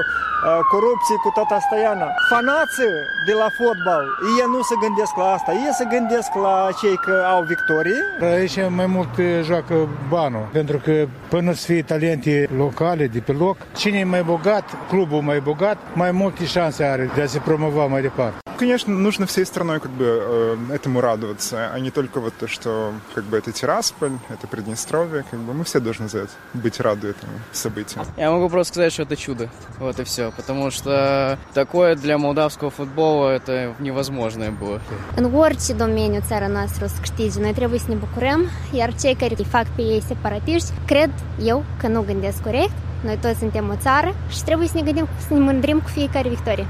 corupție, 0.73 1.15
cu 1.23 1.29
tot 1.37 1.49
asta 1.59 1.75
iana. 1.85 2.07
Fanații 2.33 2.93
de 3.27 3.33
la 3.41 3.49
fotbal, 3.59 4.05
ei 4.39 4.47
nu 4.55 4.61
se 4.69 4.75
gândesc 4.83 5.13
la 5.21 5.27
asta, 5.37 5.51
ei 5.65 5.73
se 5.79 5.85
gândesc 5.95 6.29
la 6.45 6.55
cei 6.79 6.97
că 7.05 7.15
au 7.33 7.41
victorii. 7.53 8.01
Aici 8.35 8.57
mai 8.79 8.87
mult 8.95 9.13
joacă 9.49 9.75
banul, 10.13 10.45
pentru 10.51 10.77
că 10.85 10.95
până 11.33 11.51
să 11.53 11.63
fie 11.69 11.83
talente 11.91 12.49
locale 12.63 13.05
de 13.15 13.19
pe 13.27 13.33
loc, 13.43 13.57
cine 13.81 13.97
e 13.97 14.13
mai 14.15 14.23
bogat, 14.33 14.65
clubul 14.91 15.21
mai 15.21 15.39
bogat, 15.49 15.77
mai 15.93 16.11
multe 16.11 16.45
șanse 16.45 16.83
are 16.83 17.05
de 17.15 17.21
a 17.21 17.25
se 17.25 17.39
promova 17.39 17.85
mai 17.85 18.01
departe. 18.01 18.42
Конечно, 18.57 18.93
нужно 18.93 19.25
всей 19.25 19.45
страной 19.45 19.79
как 19.79 19.91
бы 19.91 20.57
этому 20.71 21.01
радоваться, 21.01 21.71
а 21.73 21.79
не 21.79 21.91
только 21.91 22.19
вот 22.19 22.33
то, 22.39 22.47
что 22.47 22.93
как 23.15 23.23
бы 23.25 23.37
это 23.37 23.51
Тирасполь, 23.51 24.11
это 24.29 24.47
Приднестровье, 24.47 25.25
как 25.29 25.39
бы 25.39 25.53
мы 25.53 25.63
все 25.63 25.79
должны 25.79 26.07
за 26.07 26.19
это 26.19 26.31
быть 26.53 26.79
рады 26.79 27.07
этому 27.09 27.33
событию. 27.51 28.05
Я 28.17 28.31
могу 28.31 28.49
просто 28.49 28.73
сказать, 28.73 28.93
что 28.93 29.03
это 29.03 29.15
чудо, 29.15 29.49
вот 29.79 29.99
и 29.99 30.03
все, 30.03 30.31
потому 30.31 30.71
что 30.71 31.37
такое 31.53 31.95
для 31.95 32.17
молдавского 32.17 32.69
футбола 32.69 33.31
это 33.31 33.73
невозможное 33.79 34.51
было. 34.51 34.79
În 35.15 35.33
orice 35.33 35.73
domeniu 35.73 36.21
țara 36.27 36.47
noastră 36.47 36.85
o 36.85 36.87
să 36.87 36.95
câștige, 36.99 37.39
noi 37.39 37.53
trebuie 37.53 37.79
să 37.79 37.85
ne 37.89 37.95
bucurăm, 37.95 38.49
iar 38.71 38.93
cei 39.01 39.15
care 39.15 39.33
îi 39.37 39.45
fac 39.45 39.65
pe 39.75 39.81
ei 39.81 40.03
separatiști, 40.07 40.71
cred 40.85 41.11
eu 41.43 41.63
că 41.77 41.87
nu 41.87 42.01
gândesc 42.01 42.41
corect, 42.41 42.73
noi 43.03 43.17
toți 43.21 43.39
suntem 43.39 43.69
o 43.69 43.75
țară 43.81 44.15
și 44.29 44.43
trebuie 44.43 44.67
să 44.67 44.73
ne 44.75 44.81
gândim, 44.81 45.07
să 45.27 45.33
ne 45.33 45.39
mândrim 45.39 45.79
cu 45.79 45.89
fiecare 45.89 46.29
victorie. 46.29 46.65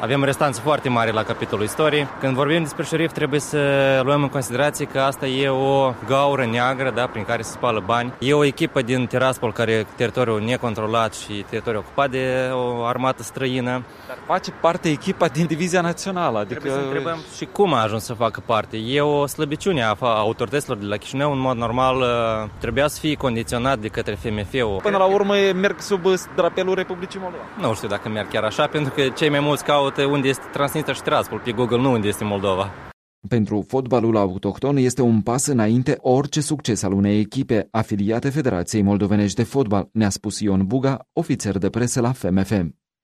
Avem 0.00 0.24
restanțe 0.24 0.60
foarte 0.60 0.88
mari 0.88 1.12
la 1.12 1.22
capitolul 1.22 1.64
istorie. 1.64 2.08
Când 2.20 2.34
vorbim 2.34 2.62
despre 2.62 2.84
șerif, 2.84 3.12
trebuie 3.12 3.40
să 3.40 3.58
luăm 4.04 4.22
în 4.22 4.28
considerație 4.28 4.86
că 4.86 5.00
asta 5.00 5.26
e 5.26 5.48
o 5.48 5.92
gaură 6.06 6.44
neagră 6.44 6.90
da, 6.94 7.06
prin 7.06 7.24
care 7.24 7.42
se 7.42 7.50
spală 7.50 7.82
bani. 7.86 8.12
E 8.18 8.32
o 8.32 8.44
echipă 8.44 8.82
din 8.82 9.06
Tiraspol 9.06 9.52
care 9.52 9.72
e 9.72 9.86
teritoriul 9.96 10.40
necontrolat 10.40 11.14
și 11.14 11.44
teritoriul 11.48 11.82
ocupat 11.86 12.10
de 12.10 12.50
o 12.52 12.84
armată 12.84 13.22
străină. 13.22 13.84
Dar 14.06 14.16
face 14.26 14.50
parte 14.50 14.88
echipa 14.88 15.26
din 15.26 15.46
divizia 15.46 15.80
națională. 15.80 16.38
Adică... 16.38 16.60
Trebuie 16.60 16.80
să 16.80 16.86
întrebăm 16.86 17.18
și 17.36 17.44
cum 17.52 17.74
a 17.74 17.82
ajuns 17.82 18.04
să 18.04 18.12
facă 18.12 18.42
parte. 18.46 18.76
E 18.76 19.00
o 19.00 19.26
slăbiciune 19.26 19.82
a 19.82 19.96
autorităților 20.00 20.76
de 20.76 20.86
la 20.86 20.96
Chișinău. 20.96 21.32
În 21.32 21.38
mod 21.38 21.56
normal 21.56 22.04
trebuia 22.58 22.86
să 22.88 22.98
fie 23.00 23.14
condiționat 23.14 23.78
de 23.78 23.88
către 23.88 24.14
FMF-ul. 24.14 24.78
Până 24.82 24.96
la 24.96 25.04
urmă 25.04 25.34
merg 25.54 25.80
sub 25.80 26.00
drapelul 26.34 26.74
Republicii 26.74 27.20
Moldova. 27.22 27.42
Nu 27.60 27.74
știu 27.74 27.88
dacă 27.88 28.08
merg 28.08 28.28
chiar 28.28 28.44
așa, 28.44 28.66
pentru 28.66 28.92
că 28.96 29.02
cei 29.02 29.28
mai 29.28 29.40
mulți 29.40 29.64
caută 29.86 30.12
unde 30.16 30.28
este 30.28 30.48
Transnistria 30.52 30.94
și 30.94 31.02
Tiraspol 31.02 31.40
pe 31.44 31.52
Google, 31.52 31.80
nu 31.80 31.90
unde 31.92 32.08
este 32.08 32.24
Moldova. 32.24 32.64
Pentru 33.28 33.64
fotbalul 33.68 34.16
autohton 34.16 34.76
este 34.76 35.02
un 35.02 35.20
pas 35.22 35.46
înainte 35.46 35.92
orice 36.00 36.40
succes 36.40 36.82
al 36.82 36.92
unei 36.92 37.18
echipe 37.20 37.68
afiliate 37.70 38.28
Federației 38.28 38.82
Moldovenești 38.82 39.36
de 39.36 39.50
Fotbal, 39.52 39.84
ne-a 39.92 40.08
spus 40.08 40.40
Ion 40.40 40.62
Buga, 40.66 40.96
ofițer 41.12 41.58
de 41.58 41.70
presă 41.70 42.00
la 42.00 42.12
FMF. 42.20 42.52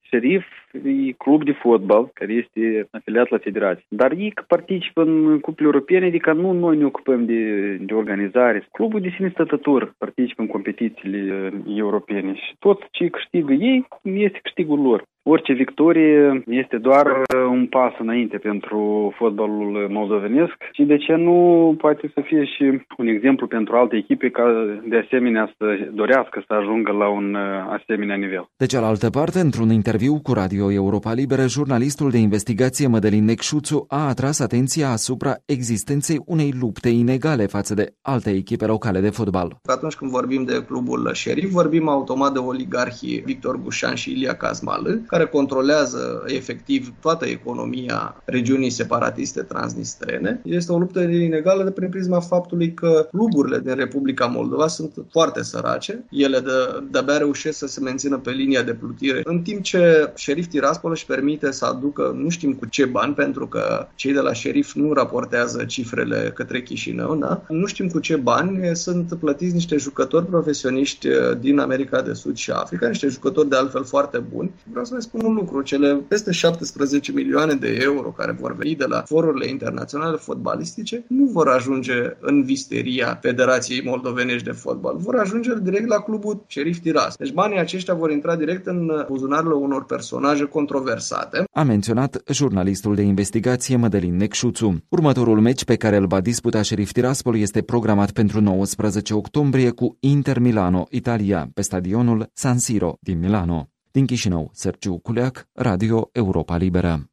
Șerif 0.09 0.45
e 0.73 1.11
club 1.23 1.43
de 1.43 1.51
fotbal 1.51 2.09
care 2.13 2.33
este 2.33 2.87
afiliat 2.91 3.29
la 3.29 3.37
federație. 3.37 3.85
Dar 3.87 4.11
ei 4.11 4.33
participă 4.47 5.01
în 5.01 5.39
cuple 5.39 5.65
europene, 5.65 6.05
adică 6.05 6.33
nu 6.33 6.51
noi 6.51 6.77
ne 6.77 6.85
ocupăm 6.85 7.25
de, 7.25 7.41
de 7.75 7.93
organizare. 7.93 8.67
Clubul 8.71 9.01
de 9.01 9.13
sine 9.15 9.29
stătător 9.29 9.93
participă 9.97 10.41
în 10.41 10.47
competițiile 10.47 11.51
europene 11.65 12.33
și 12.33 12.55
tot 12.59 12.79
ce 12.91 13.07
câștigă 13.07 13.53
ei 13.53 13.87
este 14.01 14.39
câștigul 14.41 14.81
lor. 14.81 15.03
Orice 15.25 15.53
victorie 15.53 16.43
este 16.47 16.77
doar 16.77 17.05
un 17.49 17.65
pas 17.65 17.93
înainte 17.99 18.37
pentru 18.37 19.13
fotbalul 19.17 19.87
moldovenesc 19.89 20.53
și 20.71 20.83
de 20.83 20.97
ce 20.97 21.13
nu 21.15 21.35
poate 21.77 22.11
să 22.13 22.21
fie 22.23 22.43
și 22.45 22.63
un 22.97 23.07
exemplu 23.07 23.47
pentru 23.47 23.75
alte 23.75 23.95
echipe 23.95 24.29
ca 24.29 24.43
de 24.87 24.97
asemenea 25.05 25.53
să 25.57 25.65
dorească 25.93 26.43
să 26.47 26.53
ajungă 26.53 26.91
la 26.91 27.07
un 27.09 27.35
asemenea 27.69 28.15
nivel. 28.15 28.49
De 28.57 28.65
cealaltă 28.65 29.09
parte, 29.09 29.39
într-un 29.39 29.69
interviu 29.69 30.19
cu 30.23 30.33
Radio 30.33 30.71
Europa 30.71 31.13
Liberă, 31.13 31.45
jurnalistul 31.47 32.09
de 32.09 32.17
investigație 32.17 32.87
Mădălin 32.87 33.25
Necșuțu 33.25 33.85
a 33.87 34.07
atras 34.07 34.39
atenția 34.39 34.89
asupra 34.89 35.33
existenței 35.45 36.19
unei 36.25 36.51
lupte 36.59 36.89
inegale 36.89 37.45
față 37.45 37.73
de 37.73 37.93
alte 38.01 38.29
echipe 38.29 38.65
locale 38.65 38.99
de 38.99 39.09
fotbal. 39.09 39.59
Atunci 39.63 39.95
când 39.95 40.11
vorbim 40.11 40.43
de 40.43 40.65
clubul 40.67 41.11
Șerif, 41.13 41.49
vorbim 41.51 41.87
automat 41.87 42.33
de 42.33 42.39
oligarhii 42.39 43.21
Victor 43.25 43.55
Gușan 43.61 43.95
și 43.95 44.11
Ilia 44.11 44.33
Cazmală, 44.33 45.01
care 45.13 45.25
controlează 45.25 46.23
efectiv 46.25 46.93
toată 47.01 47.25
economia 47.25 48.21
regiunii 48.25 48.69
separatiste 48.69 49.41
transnistrene. 49.41 50.41
Este 50.43 50.71
o 50.71 50.77
luptă 50.77 50.99
inegală 51.01 51.63
de 51.63 51.71
prin 51.71 51.89
prisma 51.89 52.19
faptului 52.19 52.73
că 52.73 53.07
cluburile 53.11 53.59
din 53.59 53.75
Republica 53.75 54.25
Moldova 54.25 54.67
sunt 54.67 54.93
foarte 55.11 55.43
sărace. 55.43 56.05
Ele 56.09 56.39
de, 56.39 56.51
de-abia 56.91 57.17
reușesc 57.17 57.57
să 57.57 57.67
se 57.67 57.79
mențină 57.79 58.17
pe 58.17 58.31
linia 58.31 58.61
de 58.61 58.73
plutire, 58.73 59.21
în 59.23 59.41
timp 59.41 59.61
ce 59.61 60.11
șerif 60.15 60.47
Tiraspol 60.47 60.91
își 60.91 61.05
permite 61.05 61.51
să 61.51 61.65
aducă 61.65 62.13
nu 62.15 62.29
știm 62.29 62.53
cu 62.53 62.65
ce 62.65 62.85
bani, 62.85 63.13
pentru 63.13 63.47
că 63.47 63.87
cei 63.95 64.13
de 64.13 64.19
la 64.19 64.33
șerif 64.33 64.73
nu 64.73 64.93
raportează 64.93 65.63
cifrele 65.63 66.31
către 66.35 66.61
Chișinău, 66.61 67.15
da? 67.15 67.43
nu 67.49 67.65
știm 67.65 67.87
cu 67.87 67.99
ce 67.99 68.15
bani 68.15 68.75
sunt 68.75 69.13
plătiți 69.19 69.53
niște 69.53 69.77
jucători 69.77 70.25
profesioniști 70.25 71.07
din 71.39 71.59
America 71.59 72.01
de 72.01 72.13
Sud 72.13 72.35
și 72.35 72.51
Africa, 72.51 72.87
niște 72.87 73.07
jucători 73.07 73.49
de 73.49 73.55
altfel 73.55 73.83
foarte 73.83 74.17
buni. 74.17 74.51
Vreau 74.71 74.85
să 74.85 74.93
vă 74.93 75.01
spun 75.03 75.21
un 75.25 75.33
lucru, 75.33 75.61
cele 75.61 75.95
peste 76.07 76.31
17 76.31 77.11
milioane 77.11 77.53
de 77.53 77.77
euro 77.81 78.09
care 78.17 78.37
vor 78.39 78.55
veni 78.55 78.75
de 78.75 78.85
la 78.85 79.01
forurile 79.01 79.47
internaționale 79.49 80.17
fotbalistice 80.17 81.03
nu 81.07 81.25
vor 81.25 81.47
ajunge 81.47 81.93
în 82.19 82.43
visteria 82.43 83.19
Federației 83.21 83.81
Moldovenești 83.85 84.43
de 84.43 84.51
Fotbal, 84.51 84.95
vor 84.97 85.15
ajunge 85.15 85.51
direct 85.61 85.87
la 85.87 85.99
clubul 85.99 86.43
Șerif 86.47 86.77
Tiras. 86.79 87.15
Deci 87.15 87.33
banii 87.33 87.59
aceștia 87.59 87.93
vor 87.93 88.11
intra 88.11 88.35
direct 88.35 88.67
în 88.67 89.05
buzunarele 89.07 89.53
unor 89.53 89.85
personaje 89.85 90.43
controversate. 90.43 91.43
A 91.51 91.63
menționat 91.63 92.21
jurnalistul 92.31 92.95
de 92.95 93.01
investigație 93.01 93.75
Mădălin 93.75 94.15
Necșuțu. 94.15 94.83
Următorul 94.89 95.39
meci 95.39 95.65
pe 95.65 95.75
care 95.75 95.95
îl 95.95 96.07
va 96.07 96.21
disputa 96.21 96.61
Șerif 96.61 96.91
Tiraspol 96.91 97.37
este 97.37 97.61
programat 97.61 98.11
pentru 98.11 98.41
19 98.41 99.13
octombrie 99.13 99.69
cu 99.69 99.97
Inter 99.99 100.39
Milano, 100.39 100.87
Italia, 100.89 101.49
pe 101.53 101.61
stadionul 101.61 102.29
San 102.33 102.57
Siro 102.57 102.97
din 102.99 103.19
Milano. 103.19 103.72
Din 103.93 104.05
Chișinău, 104.05 104.49
Sergiu 104.53 104.97
Culeac, 104.97 105.47
Radio 105.51 106.09
Europa 106.11 106.57
Liberă. 106.57 107.12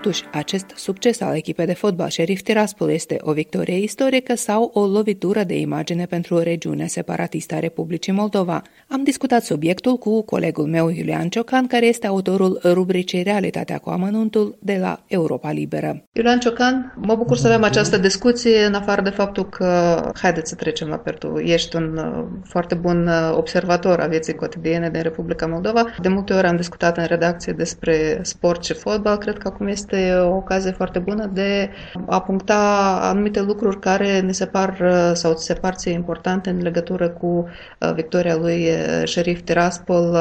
Totuși, 0.00 0.24
acest 0.32 0.66
succes 0.74 1.20
al 1.20 1.34
echipei 1.34 1.66
de 1.66 1.74
fotbal 1.74 2.08
Sheriff 2.08 2.42
Tiraspol 2.42 2.90
este 2.90 3.16
o 3.20 3.32
victorie 3.32 3.78
istorică 3.78 4.34
sau 4.34 4.70
o 4.74 4.86
lovitură 4.86 5.42
de 5.42 5.58
imagine 5.58 6.06
pentru 6.06 6.38
regiunea 6.38 6.86
separatistă 6.86 7.54
a 7.54 7.58
Republicii 7.58 8.12
Moldova. 8.12 8.62
Am 8.88 9.02
discutat 9.02 9.42
subiectul 9.42 9.96
cu 9.96 10.22
colegul 10.22 10.66
meu 10.66 10.88
Iulian 10.88 11.28
Ciocan, 11.28 11.66
care 11.66 11.86
este 11.86 12.06
autorul 12.06 12.60
rubricii 12.64 13.22
Realitatea 13.22 13.78
cu 13.78 13.90
amănuntul 13.90 14.56
de 14.60 14.78
la 14.80 15.04
Europa 15.06 15.50
Liberă. 15.50 16.04
Iulian 16.12 16.38
Ciocan, 16.38 16.94
mă 16.96 17.14
bucur 17.14 17.36
să 17.36 17.46
avem 17.46 17.62
această 17.62 17.96
discuție, 17.96 18.64
în 18.64 18.74
afară 18.74 19.02
de 19.02 19.10
faptul 19.10 19.48
că, 19.48 20.00
haideți 20.20 20.48
să 20.48 20.54
trecem 20.54 20.88
la 20.88 20.96
pertu, 20.96 21.38
ești 21.38 21.76
un 21.76 22.00
foarte 22.44 22.74
bun 22.74 23.10
observator 23.32 24.00
a 24.00 24.06
vieții 24.06 24.34
cotidiene 24.34 24.90
din 24.90 25.02
Republica 25.02 25.46
Moldova. 25.46 25.84
De 26.02 26.08
multe 26.08 26.32
ori 26.32 26.46
am 26.46 26.56
discutat 26.56 26.96
în 26.96 27.04
redacție 27.04 27.52
despre 27.52 28.18
sport 28.22 28.64
și 28.64 28.74
fotbal, 28.74 29.16
cred 29.16 29.38
că 29.38 29.48
acum 29.48 29.66
este 29.66 29.87
este 29.90 30.14
o 30.14 30.36
ocazie 30.36 30.70
foarte 30.70 30.98
bună 30.98 31.30
de 31.32 31.70
a 32.06 32.20
puncta 32.20 32.98
anumite 33.02 33.40
lucruri 33.40 33.78
care 33.78 34.20
ne 34.20 34.32
se 34.32 34.46
par 34.46 34.82
sau 35.12 35.34
ți 35.34 35.44
se 35.44 35.54
par 35.54 35.74
ție 35.74 35.92
importante 35.92 36.50
în 36.50 36.62
legătură 36.62 37.08
cu 37.08 37.48
victoria 37.94 38.36
lui 38.36 38.68
Șerif 39.04 39.40
Tiraspol. 39.40 40.14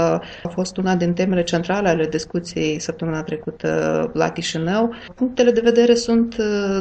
A 0.43 0.47
fost 0.49 0.77
una 0.77 0.95
din 0.95 1.13
temele 1.13 1.43
centrale 1.43 1.89
ale 1.89 2.05
discuției 2.05 2.79
săptămâna 2.79 3.23
trecută 3.23 4.11
la 4.13 4.29
Chișinău. 4.29 4.93
Punctele 5.15 5.51
de 5.51 5.61
vedere 5.63 5.93
sunt 5.93 6.35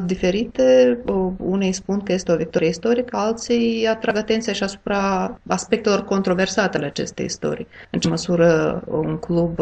diferite. 0.05 0.99
Unei 1.39 1.73
spun 1.73 2.01
că 2.01 2.13
este 2.13 2.33
o 2.33 2.37
victorie 2.37 2.69
istorică, 2.69 3.17
alții 3.17 3.87
atrag 3.87 4.17
atenția 4.17 4.53
și 4.53 4.63
asupra 4.63 5.39
aspectelor 5.47 6.05
controversate 6.05 6.77
ale 6.77 6.87
acestei 6.87 7.25
istorii. 7.25 7.67
În 7.91 8.01
ce 8.01 8.09
măsură 8.09 8.83
un 8.87 9.17
club 9.17 9.61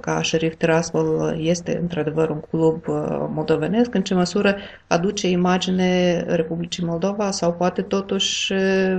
ca 0.00 0.22
Șerif 0.22 0.54
Tiraspol 0.54 1.36
este 1.38 1.78
într-adevăr 1.80 2.28
un 2.28 2.40
club 2.50 2.60
moldovenesc, 3.34 3.94
în 3.94 4.02
ce 4.02 4.14
măsură 4.14 4.56
aduce 4.86 5.28
imagine 5.28 6.20
Republicii 6.20 6.84
Moldova 6.84 7.30
sau 7.30 7.52
poate 7.54 7.82
totuși 7.82 8.52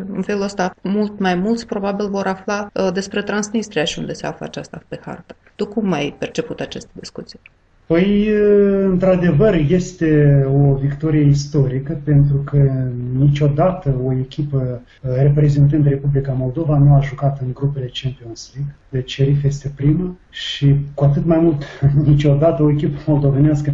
în 0.07 0.21
felul 0.25 0.41
ăsta 0.41 0.73
mult 0.81 1.19
mai 1.19 1.35
mulți 1.35 1.65
probabil 1.65 2.09
vor 2.09 2.27
afla 2.27 2.67
despre 2.93 3.23
Transnistria 3.23 3.83
și 3.83 3.99
unde 3.99 4.13
se 4.13 4.25
află 4.25 4.45
aceasta 4.45 4.83
pe 4.87 4.99
hartă. 5.05 5.35
Tu 5.55 5.67
cum 5.67 5.91
ai 5.91 6.15
perceput 6.19 6.59
aceste 6.59 6.91
discuții? 6.93 7.39
Păi, 7.85 8.29
într-adevăr, 8.83 9.53
este 9.53 10.43
o 10.53 10.73
victorie 10.73 11.21
istorică 11.21 12.01
pentru 12.03 12.37
că 12.37 12.71
niciodată 13.17 13.95
o 14.05 14.13
echipă 14.13 14.81
reprezentând 15.01 15.87
Republica 15.87 16.31
Moldova 16.31 16.77
nu 16.77 16.93
a 16.93 17.01
jucat 17.01 17.41
în 17.41 17.47
grupele 17.53 17.91
Champions 18.01 18.51
League. 18.55 18.75
Deci 18.89 19.13
Sheriff 19.13 19.43
este 19.43 19.71
primă 19.75 20.17
și 20.29 20.75
cu 20.93 21.03
atât 21.03 21.25
mai 21.25 21.39
mult 21.39 21.63
niciodată 22.09 22.63
o 22.63 22.69
echipă 22.69 22.99
moldovenească 23.05 23.73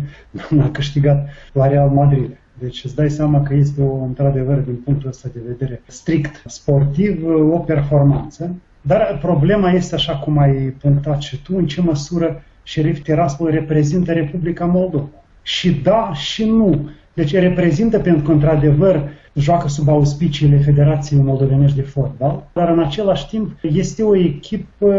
nu 0.49 0.61
a 0.61 0.69
câștigat 0.69 1.29
la 1.53 1.67
Real 1.67 1.89
Madrid. 1.89 2.37
Deci 2.59 2.83
îți 2.83 2.95
dai 2.95 3.09
seama 3.09 3.41
că 3.41 3.53
este 3.53 3.81
o, 3.81 4.03
într-adevăr, 4.03 4.57
din 4.57 4.75
punctul 4.75 5.09
ăsta 5.09 5.29
de 5.33 5.39
vedere 5.47 5.81
strict 5.87 6.43
sportiv, 6.45 7.23
o 7.51 7.57
performanță. 7.57 8.55
Dar 8.81 9.17
problema 9.21 9.71
este, 9.71 9.95
așa 9.95 10.15
cum 10.15 10.37
ai 10.37 10.53
punctat 10.53 11.21
și 11.21 11.41
tu, 11.41 11.57
în 11.57 11.67
ce 11.67 11.81
măsură 11.81 12.43
Șerif 12.69 12.99
Tiraspol 13.01 13.49
reprezintă 13.49 14.11
Republica 14.11 14.65
Moldova. 14.65 15.07
Și 15.41 15.71
da 15.71 16.11
și 16.13 16.45
nu. 16.45 16.89
Deci 17.13 17.33
reprezintă 17.33 17.99
pentru 17.99 18.23
că, 18.23 18.31
într-adevăr, 18.31 19.09
joacă 19.33 19.67
sub 19.67 19.89
auspiciile 19.89 20.57
Federației 20.57 21.21
Moldovenești 21.21 21.75
de 21.75 21.81
Fotbal, 21.81 22.43
dar 22.53 22.69
în 22.69 22.79
același 22.79 23.27
timp 23.27 23.51
este 23.61 24.03
o 24.03 24.15
echipă 24.15 24.93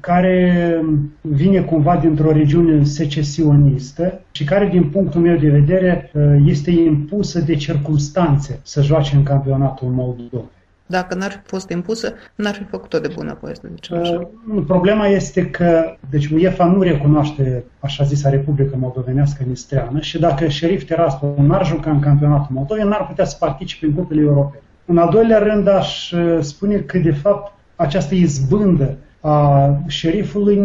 care 0.00 0.80
vine 1.20 1.60
cumva 1.60 1.96
dintr-o 1.96 2.32
regiune 2.32 2.84
secesionistă 2.84 4.20
și 4.32 4.44
care, 4.44 4.68
din 4.72 4.84
punctul 4.84 5.20
meu 5.20 5.36
de 5.36 5.48
vedere, 5.48 6.10
este 6.46 6.70
impusă 6.70 7.40
de 7.40 7.54
circunstanțe 7.54 8.60
să 8.62 8.82
joace 8.82 9.16
în 9.16 9.22
campionatul 9.22 9.88
Moldovei. 9.88 10.60
Dacă 10.98 11.14
n-ar 11.14 11.30
fi 11.30 11.40
fost 11.44 11.70
impusă, 11.70 12.12
n-ar 12.34 12.54
fi 12.54 12.64
făcut-o 12.64 12.98
de 12.98 13.10
bună 13.14 13.38
voie, 13.40 13.54
să 13.54 13.62
zicem 13.74 13.98
așa. 13.98 14.30
Uh, 14.54 14.62
problema 14.66 15.06
este 15.06 15.46
că 15.46 15.96
deci 16.10 16.26
UEFA 16.26 16.64
nu 16.64 16.82
recunoaște 16.82 17.64
așa 17.80 18.04
zisa 18.04 18.28
Republică 18.28 18.76
Moldovenească 18.78 19.44
Nistreană 19.48 20.00
și 20.00 20.18
dacă 20.18 20.48
Șerif 20.48 20.84
Tiraspol 20.84 21.34
n-ar 21.38 21.66
juca 21.66 21.90
în 21.90 22.00
campionatul 22.00 22.54
Moldovei, 22.54 22.84
n-ar 22.84 23.06
putea 23.06 23.24
să 23.24 23.36
participe 23.38 23.86
în 23.86 23.94
grupele 23.94 24.20
europene. 24.20 24.62
În 24.84 24.98
al 24.98 25.10
doilea 25.10 25.38
rând, 25.38 25.68
aș 25.68 26.10
uh, 26.10 26.38
spune 26.40 26.76
că, 26.76 26.98
de 26.98 27.12
fapt, 27.12 27.52
această 27.76 28.14
izbândă 28.14 28.96
a 29.20 29.68
șerifului 29.86 30.56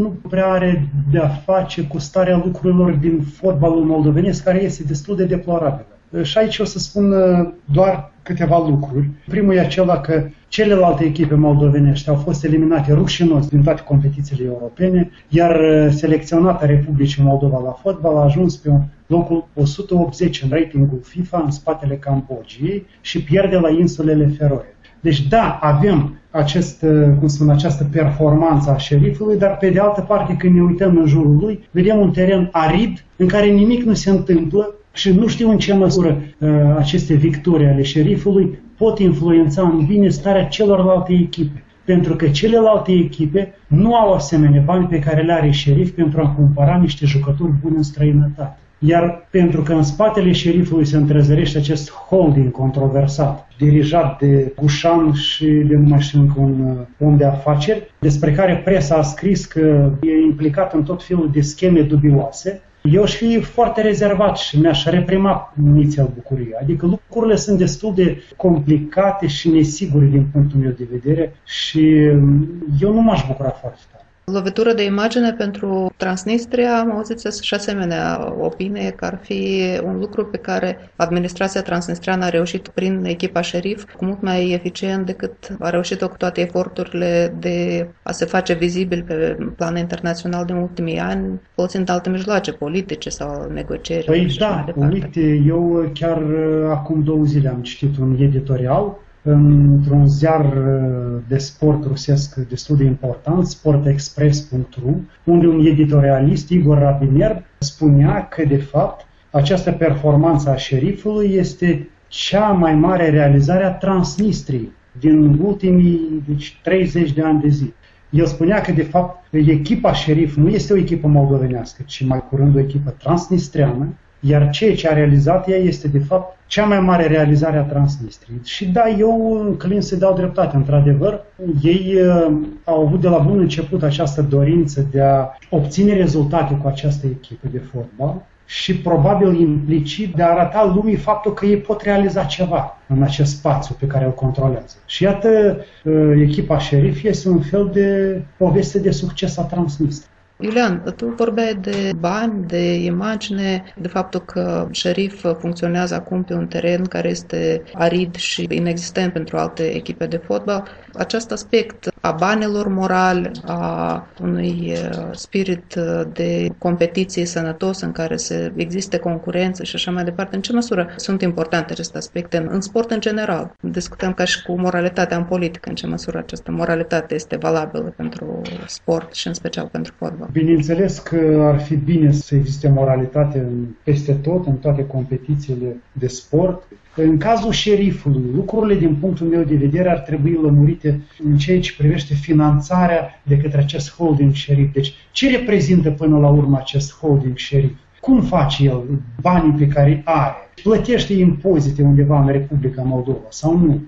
nu 0.00 0.16
prea 0.28 0.46
are 0.46 0.88
de-a 1.10 1.28
face 1.28 1.82
cu 1.82 1.98
starea 1.98 2.42
lucrurilor 2.44 2.92
din 2.92 3.20
fotbalul 3.20 3.84
moldovenesc, 3.84 4.44
care 4.44 4.62
este 4.62 4.82
destul 4.82 5.16
de 5.16 5.24
deplorabilă. 5.24 5.86
Și 6.22 6.38
aici 6.38 6.58
o 6.58 6.64
să 6.64 6.78
spun 6.78 7.12
uh, 7.12 7.48
doar 7.64 8.14
câteva 8.26 8.66
lucruri. 8.68 9.08
Primul 9.28 9.54
e 9.54 9.60
acela 9.60 10.00
că 10.00 10.26
celelalte 10.48 11.04
echipe 11.04 11.34
moldovenești 11.34 12.08
au 12.08 12.14
fost 12.14 12.44
eliminate 12.44 12.92
rușinos 12.92 13.48
din 13.48 13.62
toate 13.62 13.82
competițiile 13.82 14.44
europene, 14.44 15.10
iar 15.28 15.60
uh, 15.60 15.88
selecționata 15.90 16.66
Republicii 16.66 17.22
Moldova 17.22 17.60
la 17.64 17.70
fotbal 17.70 18.16
a 18.16 18.22
ajuns 18.22 18.56
pe 18.56 18.70
locul 19.06 19.48
180 19.54 20.42
în 20.42 20.48
ratingul 20.48 21.00
FIFA 21.02 21.42
în 21.44 21.50
spatele 21.50 21.94
Cambodgiei 21.94 22.86
și 23.00 23.22
pierde 23.22 23.56
la 23.56 23.70
insulele 23.70 24.26
Feroe. 24.26 24.74
Deci 25.00 25.28
da, 25.28 25.58
avem 25.62 26.18
acest, 26.30 26.82
uh, 26.82 27.08
cum 27.18 27.28
spun, 27.28 27.50
această 27.50 27.88
performanță 27.92 28.70
a 28.70 28.76
șerifului, 28.76 29.38
dar 29.38 29.56
pe 29.56 29.70
de 29.70 29.80
altă 29.80 30.00
parte 30.00 30.34
când 30.38 30.54
ne 30.54 30.62
uităm 30.62 30.96
în 30.96 31.06
jurul 31.06 31.36
lui, 31.36 31.68
vedem 31.70 31.98
un 31.98 32.10
teren 32.10 32.48
arid 32.52 33.04
în 33.16 33.26
care 33.26 33.46
nimic 33.46 33.82
nu 33.82 33.94
se 33.94 34.10
întâmplă, 34.10 34.74
și 34.96 35.12
nu 35.12 35.26
știu 35.26 35.50
în 35.50 35.58
ce 35.58 35.74
măsură 35.74 36.22
uh, 36.38 36.48
aceste 36.76 37.14
victorii 37.14 37.66
ale 37.66 37.82
șerifului 37.82 38.58
pot 38.76 38.98
influența 38.98 39.62
în 39.62 39.86
bine 39.86 40.08
starea 40.08 40.44
celorlalte 40.44 41.12
echipe. 41.12 41.64
Pentru 41.84 42.16
că 42.16 42.28
celelalte 42.28 42.92
echipe 42.92 43.54
nu 43.66 43.94
au 43.94 44.12
asemenea 44.12 44.62
bani 44.64 44.86
pe 44.86 44.98
care 44.98 45.22
le 45.22 45.32
are 45.32 45.50
șerif 45.50 45.90
pentru 45.90 46.20
a 46.20 46.28
cumpăra 46.28 46.76
niște 46.76 47.06
jucători 47.06 47.52
buni 47.62 47.76
în 47.76 47.82
străinătate. 47.82 48.58
Iar 48.78 49.26
pentru 49.30 49.62
că 49.62 49.72
în 49.72 49.82
spatele 49.82 50.32
șerifului 50.32 50.84
se 50.84 50.96
întrezărește 50.96 51.58
acest 51.58 51.92
holding 51.92 52.50
controversat, 52.50 53.48
dirijat 53.58 54.18
de 54.18 54.52
Gușan 54.56 55.12
și 55.12 55.46
de 55.46 55.76
nu 55.76 55.88
mai 55.88 56.00
știu 56.00 56.20
încă 56.20 56.40
un 56.40 56.60
uh, 56.60 57.06
om 57.06 57.16
de 57.16 57.24
afaceri, 57.24 57.94
despre 57.98 58.32
care 58.32 58.62
presa 58.64 58.94
a 58.94 59.02
scris 59.02 59.44
că 59.44 59.90
e 60.02 60.24
implicat 60.24 60.74
în 60.74 60.82
tot 60.82 61.04
felul 61.04 61.30
de 61.32 61.40
scheme 61.40 61.80
dubioase, 61.80 62.62
eu 62.92 63.02
aș 63.02 63.14
fi 63.14 63.40
foarte 63.40 63.80
rezervat 63.80 64.36
și 64.36 64.58
mi-aș 64.58 64.84
reprima 64.84 65.54
inițial 65.62 66.10
bucuria. 66.14 66.58
Adică 66.60 66.86
lucrurile 66.86 67.36
sunt 67.36 67.58
destul 67.58 67.94
de 67.94 68.22
complicate 68.36 69.26
și 69.26 69.48
nesigure 69.48 70.04
din 70.04 70.26
punctul 70.32 70.60
meu 70.60 70.70
de 70.70 70.88
vedere 70.90 71.36
și 71.44 72.10
mm, 72.12 72.48
eu 72.80 72.92
nu 72.92 73.00
m-aș 73.00 73.26
bucura 73.26 73.48
foarte 73.50 73.80
tare. 73.90 73.95
Lovitură 74.32 74.72
de 74.72 74.84
imagine 74.84 75.32
pentru 75.32 75.92
Transnistria, 75.96 76.78
am 76.78 76.90
auzit 76.90 77.32
și 77.42 77.54
asemenea 77.54 78.34
opinie 78.40 78.90
că 78.90 79.04
ar 79.04 79.18
fi 79.22 79.62
un 79.84 79.98
lucru 79.98 80.24
pe 80.26 80.36
care 80.36 80.90
administrația 80.96 81.62
transnistriană 81.62 82.24
a 82.24 82.28
reușit 82.28 82.68
prin 82.68 83.04
echipa 83.04 83.40
șerif 83.40 83.84
cu 83.96 84.04
mult 84.04 84.22
mai 84.22 84.50
eficient 84.50 85.06
decât 85.06 85.56
a 85.58 85.70
reușit-o 85.70 86.08
cu 86.08 86.16
toate 86.16 86.40
eforturile 86.40 87.34
de 87.38 87.88
a 88.02 88.12
se 88.12 88.24
face 88.24 88.52
vizibil 88.52 89.04
pe 89.06 89.36
plan 89.56 89.76
internațional 89.76 90.44
din 90.44 90.56
ultimii 90.56 90.98
ani, 90.98 91.40
folosind 91.54 91.88
alte 91.88 92.10
mijloace 92.10 92.52
politice 92.52 93.08
sau 93.08 93.50
negocieri. 93.52 94.04
Păi 94.04 94.34
da, 94.38 94.64
uite, 94.90 95.42
eu 95.46 95.90
chiar 95.94 96.22
uh, 96.22 96.70
acum 96.70 97.02
două 97.02 97.24
zile 97.24 97.48
am 97.48 97.62
citit 97.62 97.98
un 97.98 98.16
editorial 98.20 98.96
într-un 99.30 100.08
ziar 100.08 100.44
uh, 100.44 101.22
de 101.28 101.38
sport 101.38 101.84
rusesc 101.84 102.34
destul 102.34 102.76
de 102.76 102.84
important, 102.84 103.46
sportexpress.ru, 103.46 105.00
unde 105.24 105.46
un 105.46 105.66
editorialist, 105.66 106.50
Igor 106.50 106.78
Rabiner, 106.78 107.44
spunea 107.58 108.28
că, 108.28 108.44
de 108.44 108.56
fapt, 108.56 109.06
această 109.30 109.72
performanță 109.72 110.50
a 110.50 110.56
șerifului 110.56 111.34
este 111.34 111.88
cea 112.08 112.46
mai 112.46 112.74
mare 112.74 113.10
realizare 113.10 113.64
a 113.64 113.72
Transnistriei 113.72 114.72
din 115.00 115.38
ultimii 115.42 116.22
deci, 116.28 116.60
30 116.62 117.12
de 117.12 117.22
ani 117.22 117.40
de 117.40 117.48
zi. 117.48 117.72
El 118.10 118.26
spunea 118.26 118.60
că, 118.60 118.72
de 118.72 118.82
fapt, 118.82 119.24
echipa 119.30 119.92
șerif 119.92 120.36
nu 120.36 120.48
este 120.48 120.72
o 120.72 120.76
echipă 120.76 121.08
moldovenească, 121.08 121.82
ci 121.86 122.04
mai 122.04 122.24
curând 122.28 122.56
o 122.56 122.58
echipă 122.58 122.90
transnistreană, 122.90 123.88
iar 124.26 124.50
ceea 124.50 124.74
ce 124.74 124.88
a 124.88 124.94
realizat 124.94 125.48
ea 125.48 125.56
este, 125.56 125.88
de 125.88 125.98
fapt, 125.98 126.36
cea 126.46 126.64
mai 126.64 126.80
mare 126.80 127.06
realizare 127.06 127.56
a 127.58 127.62
Transnistriei. 127.62 128.40
Și 128.44 128.66
da, 128.66 128.88
eu 128.88 129.40
înclin 129.46 129.80
să 129.80 129.96
dau 129.96 130.14
dreptate. 130.14 130.56
Într-adevăr, 130.56 131.24
ei 131.62 131.94
uh, 131.94 132.36
au 132.64 132.86
avut 132.86 133.00
de 133.00 133.08
la 133.08 133.18
bun 133.18 133.38
început 133.38 133.82
această 133.82 134.22
dorință 134.22 134.86
de 134.90 135.02
a 135.02 135.28
obține 135.50 135.94
rezultate 135.94 136.54
cu 136.54 136.68
această 136.68 137.06
echipă 137.06 137.48
de 137.50 137.58
fotbal 137.58 138.22
și 138.46 138.76
probabil 138.76 139.40
implicit 139.40 140.14
de 140.14 140.22
a 140.22 140.30
arata 140.30 140.72
lumii 140.74 140.96
faptul 140.96 141.32
că 141.32 141.46
ei 141.46 141.56
pot 141.56 141.82
realiza 141.82 142.24
ceva 142.24 142.78
în 142.88 143.02
acest 143.02 143.36
spațiu 143.36 143.76
pe 143.78 143.86
care 143.86 144.04
îl 144.04 144.14
controlează. 144.14 144.76
Și 144.86 145.02
iată, 145.02 145.56
uh, 145.84 146.12
echipa 146.22 146.58
șerif 146.58 147.02
este 147.02 147.28
un 147.28 147.40
fel 147.40 147.70
de 147.72 148.20
poveste 148.36 148.78
de 148.78 148.90
succes 148.90 149.36
a 149.36 149.42
Transnistriei. 149.42 150.14
Iulian, 150.38 150.82
tu 150.96 151.14
vorbeai 151.16 151.54
de 151.54 151.92
bani, 151.98 152.46
de 152.46 152.74
imagine, 152.74 153.72
de 153.76 153.88
faptul 153.88 154.20
că 154.20 154.68
șerif 154.70 155.24
funcționează 155.38 155.94
acum 155.94 156.24
pe 156.24 156.34
un 156.34 156.46
teren 156.46 156.84
care 156.84 157.08
este 157.08 157.62
arid 157.72 158.14
și 158.14 158.46
inexistent 158.50 159.12
pentru 159.12 159.36
alte 159.36 159.74
echipe 159.74 160.06
de 160.06 160.16
fotbal. 160.16 160.68
Acest 160.92 161.30
aspect 161.30 161.88
a 162.00 162.10
banilor 162.12 162.68
morali, 162.68 163.30
a 163.44 164.06
unui 164.22 164.72
spirit 165.12 165.74
de 166.12 166.48
competiție 166.58 167.24
sănătos 167.24 167.80
în 167.80 167.92
care 167.92 168.16
se 168.16 168.52
existe 168.56 168.98
concurență 168.98 169.64
și 169.64 169.74
așa 169.74 169.90
mai 169.90 170.04
departe, 170.04 170.36
în 170.36 170.42
ce 170.42 170.52
măsură 170.52 170.88
sunt 170.96 171.22
importante 171.22 171.72
aceste 171.72 171.98
aspecte 171.98 172.36
în, 172.36 172.48
în 172.50 172.60
sport 172.60 172.90
în 172.90 173.00
general? 173.00 173.54
Discutăm 173.60 174.12
ca 174.12 174.24
și 174.24 174.42
cu 174.42 174.60
moralitatea 174.60 175.16
în 175.16 175.24
politică, 175.24 175.68
în 175.68 175.74
ce 175.74 175.86
măsură 175.86 176.18
această 176.18 176.50
moralitate 176.50 177.14
este 177.14 177.36
valabilă 177.36 177.92
pentru 177.96 178.42
sport 178.66 179.14
și 179.14 179.26
în 179.26 179.34
special 179.34 179.68
pentru 179.72 179.94
fotbal. 179.96 180.28
Bineînțeles 180.32 180.98
că 180.98 181.50
ar 181.52 181.60
fi 181.60 181.76
bine 181.76 182.12
să 182.12 182.34
existe 182.34 182.68
moralitate 182.68 183.46
peste 183.82 184.12
tot, 184.12 184.46
în 184.46 184.56
toate 184.56 184.86
competițiile 184.86 185.76
de 185.92 186.06
sport. 186.06 186.62
În 186.96 187.18
cazul 187.18 187.52
șerifului, 187.52 188.22
lucrurile 188.34 188.78
din 188.78 188.94
punctul 188.94 189.26
meu 189.26 189.42
de 189.42 189.56
vedere 189.56 189.90
ar 189.90 189.98
trebui 189.98 190.38
lămurite 190.42 191.00
în 191.24 191.38
ceea 191.38 191.60
ce 191.60 191.74
privește 191.76 192.14
finanțarea 192.14 193.20
de 193.22 193.36
către 193.36 193.58
acest 193.58 193.94
holding 193.94 194.32
șerif. 194.32 194.72
Deci 194.72 194.94
ce 195.12 195.30
reprezintă 195.30 195.90
până 195.90 196.18
la 196.18 196.28
urmă 196.28 196.56
acest 196.56 196.98
holding 196.98 197.36
șerif? 197.36 197.72
Cum 198.06 198.20
face 198.20 198.64
el 198.64 198.82
banii 199.20 199.58
pe 199.58 199.66
care 199.68 200.02
are? 200.04 200.46
plătește 200.62 201.12
impozite 201.12 201.82
undeva 201.82 202.20
în 202.20 202.26
Republica 202.26 202.82
Moldova 202.82 203.26
sau 203.28 203.58
nu. 203.58 203.80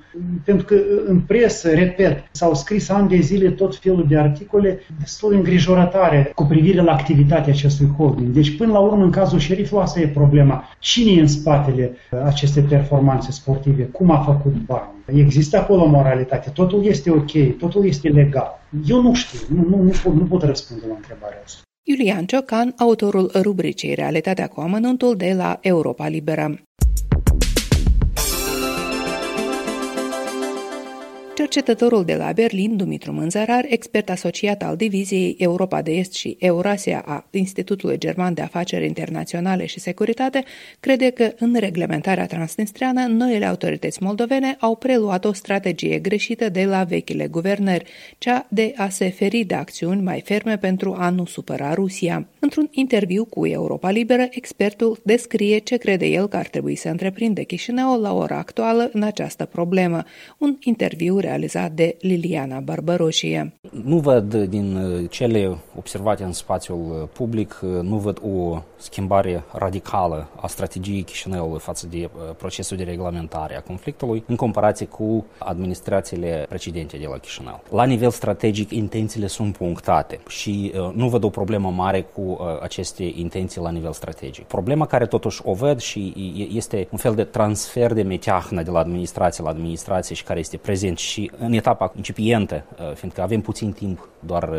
Pentru 0.45 0.67
că 0.67 0.77
în 1.07 1.21
presă, 1.21 1.71
repet, 1.71 2.25
s-au 2.31 2.55
scris 2.55 2.89
ani 2.89 3.09
de 3.09 3.17
zile 3.21 3.51
tot 3.51 3.77
felul 3.77 4.05
de 4.09 4.19
articole 4.19 4.81
destul 4.99 5.31
de 5.31 5.37
îngrijorătoare 5.37 6.33
cu 6.35 6.45
privire 6.45 6.83
la 6.83 6.93
activitatea 6.93 7.53
acestui 7.53 7.89
holding. 7.97 8.29
Deci, 8.29 8.57
până 8.57 8.73
la 8.73 8.79
urmă, 8.79 9.05
în 9.05 9.11
cazul 9.11 9.39
șerifului, 9.39 9.83
asta 9.83 10.01
e 10.01 10.09
problema. 10.09 10.65
Cine 10.79 11.13
e 11.13 11.21
în 11.21 11.29
spatele 11.29 11.97
acestei 12.25 12.63
performanțe 12.63 13.31
sportive? 13.31 13.83
Cum 13.83 14.11
a 14.11 14.19
făcut 14.19 14.55
bani? 14.67 15.21
Există 15.21 15.59
acolo 15.59 15.87
moralitate, 15.87 16.51
totul 16.51 16.85
este 16.85 17.11
ok, 17.11 17.57
totul 17.59 17.87
este 17.87 18.09
legal. 18.09 18.61
Eu 18.87 19.03
nu 19.03 19.15
știu, 19.15 19.39
nu, 19.57 19.69
nu, 19.69 19.83
nu, 19.83 19.91
pot, 20.03 20.15
nu 20.15 20.25
pot 20.25 20.43
răspunde 20.43 20.85
la 20.89 20.95
întrebarea 20.95 21.39
asta. 21.45 21.61
Iulian 21.91 22.27
Ciocan, 22.27 22.75
autorul 22.79 23.31
rubricii 23.35 23.95
Realitatea 23.95 24.47
cu 24.47 24.61
amănuntul 24.61 25.17
de 25.17 25.33
la 25.33 25.59
Europa 25.61 26.09
Liberă. 26.09 26.61
Cercetătorul 31.39 32.05
de 32.05 32.15
la 32.15 32.33
Berlin, 32.33 32.77
Dumitru 32.77 33.13
Mânzărar, 33.13 33.65
expert 33.69 34.11
asociat 34.11 34.63
al 34.63 34.77
Diviziei 34.77 35.37
Europa 35.39 35.83
de 35.83 35.91
Est 35.91 36.13
și 36.13 36.37
Eurasia 36.39 37.03
a 37.07 37.27
Institutului 37.31 37.99
German 37.99 38.35
de 38.35 38.43
Afaceri 38.43 38.87
Internaționale 38.87 39.67
și 39.67 39.81
Securitate, 39.81 40.45
crede 40.81 41.11
că 41.11 41.33
în 41.39 41.57
reglementarea 41.59 42.27
transnistreană, 42.27 43.07
noile 43.07 43.47
autorități 43.47 44.03
moldovene 44.03 44.57
au 44.61 44.77
preluat 44.77 45.25
o 45.25 45.33
strategie 45.33 45.99
greșită 45.99 46.49
de 46.49 46.65
la 46.65 46.85
vechile 46.85 47.27
guvernări, 47.27 47.85
cea 48.19 48.47
de 48.51 48.73
a 48.77 48.89
se 48.89 49.09
feri 49.09 49.45
de 49.45 49.55
acțiuni 49.55 50.03
mai 50.03 50.21
ferme 50.25 50.59
pentru 50.59 50.97
a 50.99 51.11
nu 51.11 51.25
supăra 51.25 51.75
Rusia. 51.75 52.27
Într-un 52.39 52.69
interviu 52.71 53.25
cu 53.25 53.47
Europa 53.47 53.91
Liberă, 53.91 54.27
expertul 54.31 55.01
descrie 55.03 55.59
ce 55.59 55.77
crede 55.77 56.07
el 56.07 56.29
că 56.29 56.37
ar 56.37 56.47
trebui 56.47 56.75
să 56.75 56.89
întreprinde 56.89 57.43
Chișinău 57.43 58.01
la 58.01 58.15
ora 58.15 58.37
actuală 58.37 58.91
în 58.93 59.03
această 59.03 59.45
problemă. 59.45 60.05
Un 60.39 60.57
interviu 60.61 61.19
realizat 61.29 61.71
de 61.73 61.97
Liliana 62.01 62.61
Barbaroșie. 62.61 63.53
Nu 63.85 63.99
văd 63.99 64.35
din 64.35 64.77
uh, 64.77 65.11
cele 65.11 65.59
observate 65.77 66.23
în 66.23 66.33
spațiul 66.33 67.01
uh, 67.03 67.09
public, 67.13 67.61
uh, 67.63 67.69
nu 67.83 67.97
văd 67.97 68.21
o 68.23 68.63
schimbare 68.77 69.45
radicală 69.53 70.29
a 70.41 70.47
strategiei 70.47 71.03
Chișinăului 71.03 71.59
față 71.59 71.87
de 71.91 72.11
procesul 72.37 72.77
de 72.77 72.83
reglementare 72.83 73.57
a 73.57 73.61
conflictului 73.61 74.25
în 74.27 74.37
comparație 74.37 74.87
cu 74.87 75.27
administrațiile 75.39 76.47
precedente 76.49 76.97
de 76.97 77.07
la 77.11 77.19
Chișinău. 77.19 77.63
La 77.71 77.85
nivel 77.85 78.11
strategic, 78.11 78.71
intențiile 78.73 79.27
sunt 79.27 79.57
punctate 79.57 80.21
și 80.29 80.73
nu 80.95 81.09
văd 81.09 81.25
o 81.25 81.29
problemă 81.29 81.71
mare 81.71 82.07
cu 82.15 82.39
aceste 82.63 83.13
intenții 83.15 83.61
la 83.61 83.71
nivel 83.71 83.93
strategic. 83.93 84.45
Problema 84.45 84.87
care 84.87 85.07
totuși 85.07 85.41
o 85.45 85.53
văd 85.53 85.81
și 85.81 86.15
este 86.53 86.89
un 86.91 86.99
fel 86.99 87.15
de 87.15 87.25
transfer 87.25 87.93
de 87.93 88.03
meteahnă 88.03 88.63
de 88.63 88.71
la 88.71 88.79
administrație 88.79 89.45
la 89.45 89.51
administrație 89.51 90.15
și 90.15 90.25
care 90.25 90.39
este 90.39 90.57
prezent 90.57 90.99
și 90.99 91.18
și 91.19 91.31
în 91.39 91.53
etapa 91.53 91.93
incipientă, 91.97 92.65
uh, 92.81 92.95
fiindcă 92.95 93.23
avem 93.23 93.41
puțin 93.41 93.73
timp 93.73 94.09
doar 94.21 94.49
uh, 94.49 94.59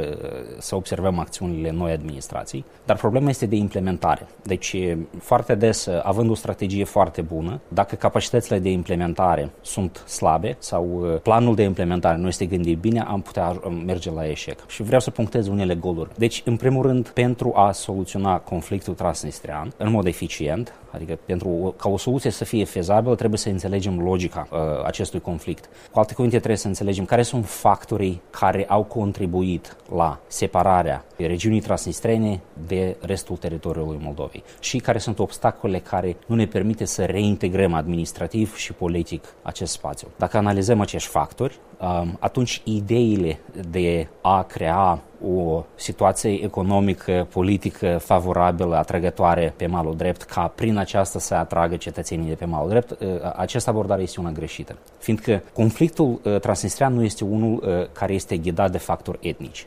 să 0.58 0.76
observăm 0.76 1.19
acțiunile 1.19 1.72
noi 1.72 1.91
administrații, 1.91 2.65
dar 2.86 2.98
problema 2.98 3.30
este 3.30 3.45
de 3.45 3.56
implementare. 3.56 4.28
Deci, 4.43 4.76
foarte 5.19 5.56
des, 5.56 5.86
uh, 5.86 6.00
având 6.04 6.30
o 6.30 6.34
strategie 6.34 6.84
foarte 6.84 7.22
bună, 7.22 7.60
dacă 7.67 7.95
capacitățile 7.95 8.60
de 8.60 8.72
implementare 8.72 9.50
sunt 9.62 10.04
slabe 10.08 10.56
sau 10.60 11.19
planul 11.24 11.56
de 11.56 11.63
implementare 11.63 12.17
nu 12.17 12.28
este 12.28 12.45
gândit 12.45 12.78
bine, 12.78 13.00
am 13.00 13.22
putea 13.22 13.62
merge 13.86 14.12
la 14.12 14.28
eșec. 14.28 14.69
Și 14.69 14.84
vreau 14.84 15.00
să 15.00 15.12
punctez 15.12 15.48
unele 15.48 15.76
goluri. 15.76 16.10
Deci, 16.17 16.41
în 16.45 16.56
primul 16.56 16.86
rând, 16.86 17.08
pentru 17.08 17.52
a 17.56 17.72
soluționa 17.72 18.39
conflictul 18.39 18.93
transnistrian 18.93 19.74
în 19.78 19.91
mod 19.91 20.06
eficient, 20.06 20.74
adică 20.91 21.19
pentru 21.26 21.76
ca 21.78 21.89
o 21.89 21.98
soluție 21.98 22.30
să 22.30 22.45
fie 22.45 22.63
fezabilă, 22.63 23.15
trebuie 23.15 23.39
să 23.39 23.50
înțelegem 23.50 24.00
logica 24.00 24.48
uh, 24.52 24.58
acestui 24.86 25.19
conflict. 25.19 25.69
Cu 25.91 26.00
alte 26.00 26.13
cuvinte, 26.13 26.39
trebuie 26.50 26.74
să 26.74 26.80
înțelegem 26.80 27.06
care 27.06 27.22
sunt 27.22 27.48
factorii 27.48 28.22
care 28.30 28.66
au 28.68 28.84
contribuit 28.84 29.76
la 29.96 30.20
separarea 30.28 31.06
regiunii 31.18 31.60
transnistrene 31.60 32.42
de 32.68 32.98
restul 33.02 33.38
teritoriului 33.38 34.00
Moldovei 34.02 34.44
și 34.60 34.78
care 34.78 34.98
sunt 34.98 35.20
obstacole 35.20 35.80
care 35.80 36.18
nu 36.26 36.36
ne 36.36 36.46
permite 36.46 36.86
să 36.86 37.06
reintegrăm 37.06 37.74
administrativ 37.74 38.56
și 38.56 38.74
politic 38.74 39.34
acest 39.42 39.72
spațiu. 39.72 40.08
Dacă 40.18 40.38
analizăm 40.38 40.82
acești 40.82 41.10
factori, 41.10 41.54
um, 41.54 41.69
atunci 42.20 42.62
ideile 42.63 43.39
de 43.70 44.08
a 44.22 44.44
crea 44.44 45.02
o 45.28 45.65
situație 45.76 46.44
economică, 46.44 47.28
politică 47.32 47.98
favorabilă, 48.02 48.76
atrăgătoare 48.76 49.54
pe 49.58 49.65
malul 49.65 49.96
drept, 49.96 50.22
ca 50.22 50.52
prin 50.56 50.78
aceasta 50.78 51.20
să 51.20 51.36
atragă 51.36 51.76
cetățenii 51.76 52.28
de 52.28 52.34
pe 52.34 52.46
malul 52.46 52.70
drept, 52.70 52.92
uh, 52.92 52.98
această 53.36 53.70
abordare 53.70 54.02
este 54.02 54.20
una 54.20 54.32
greșită. 54.32 54.78
Fiindcă 54.98 55.44
conflictul 55.54 56.20
uh, 56.24 56.39
transnistrian 56.39 56.94
nu 56.94 57.04
este 57.04 57.24
unul 57.24 57.63
uh, 57.65 57.88
care 57.92 58.13
este 58.13 58.38
ghidat 58.38 58.72
de 58.72 58.78
factori 58.78 59.20
etnici. 59.22 59.65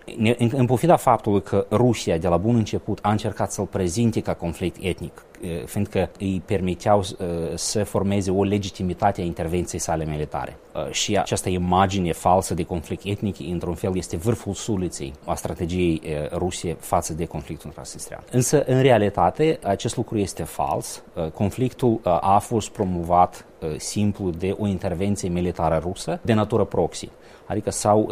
În 0.53 0.67
pofida 0.67 0.97
faptului 0.97 1.43
că 1.43 1.67
Rusia 1.71 2.17
de 2.19 2.29
la 2.29 2.37
bun 2.37 2.57
început 2.57 2.99
a 3.03 3.11
încercat 3.11 3.53
să-l 3.53 3.67
prezinte 3.67 4.21
ca 4.21 4.35
conflict 4.35 4.77
etnic, 4.81 5.23
fiindcă 5.67 6.11
îi 6.19 6.43
permiteau 6.47 7.03
să 7.55 7.85
formeze 7.85 8.31
o 8.31 8.45
legitimitate 8.45 9.21
a 9.21 9.25
intervenției 9.25 9.81
sale 9.81 10.05
militare. 10.05 10.57
Și 10.91 11.19
această 11.19 11.49
imagine 11.49 12.13
falsă 12.13 12.55
de 12.55 12.63
conflict 12.63 13.03
etnic, 13.05 13.37
într-un 13.51 13.75
fel, 13.75 13.97
este 13.97 14.17
vârful 14.17 14.55
suliței 14.55 15.13
a 15.25 15.35
strategiei 15.35 16.03
Rusiei 16.33 16.77
față 16.81 17.13
de 17.13 17.25
conflictul 17.25 17.71
transnistrian. 17.71 18.23
Însă, 18.31 18.65
în 18.67 18.83
realitate, 18.83 19.59
acest 19.63 19.97
lucru 19.97 20.19
este 20.19 20.43
fals. 20.43 21.03
Conflictul 21.35 22.01
a 22.03 22.39
fost 22.39 22.69
promovat 22.69 23.45
simplu 23.77 24.31
de 24.31 24.57
o 24.59 24.67
intervenție 24.67 25.29
militară 25.29 25.81
rusă 25.83 26.21
de 26.23 26.33
natură 26.33 26.65
proxy. 26.65 27.09
Adică 27.47 27.71
s-au 27.71 28.11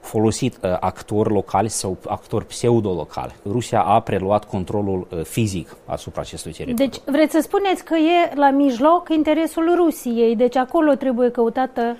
folosit 0.00 0.58
uh, 0.62 0.76
actori 0.80 1.32
locali 1.32 1.68
sau 1.68 1.96
actori 2.08 2.46
pseudo-locali. 2.46 3.34
Rusia 3.44 3.82
a 3.82 4.00
preluat 4.00 4.44
controlul 4.44 5.06
uh, 5.10 5.24
fizic 5.24 5.76
asupra 5.84 6.20
acestui 6.20 6.52
teritoriu. 6.52 6.90
Deci 6.90 7.00
vreți 7.04 7.32
să 7.32 7.40
spuneți 7.42 7.84
că 7.84 7.94
e 7.94 8.34
la 8.34 8.50
mijloc 8.50 9.08
interesul 9.08 9.74
Rusiei, 9.76 10.36
deci 10.36 10.56
acolo 10.56 10.94
trebuie 10.94 11.30
căutată 11.30 11.96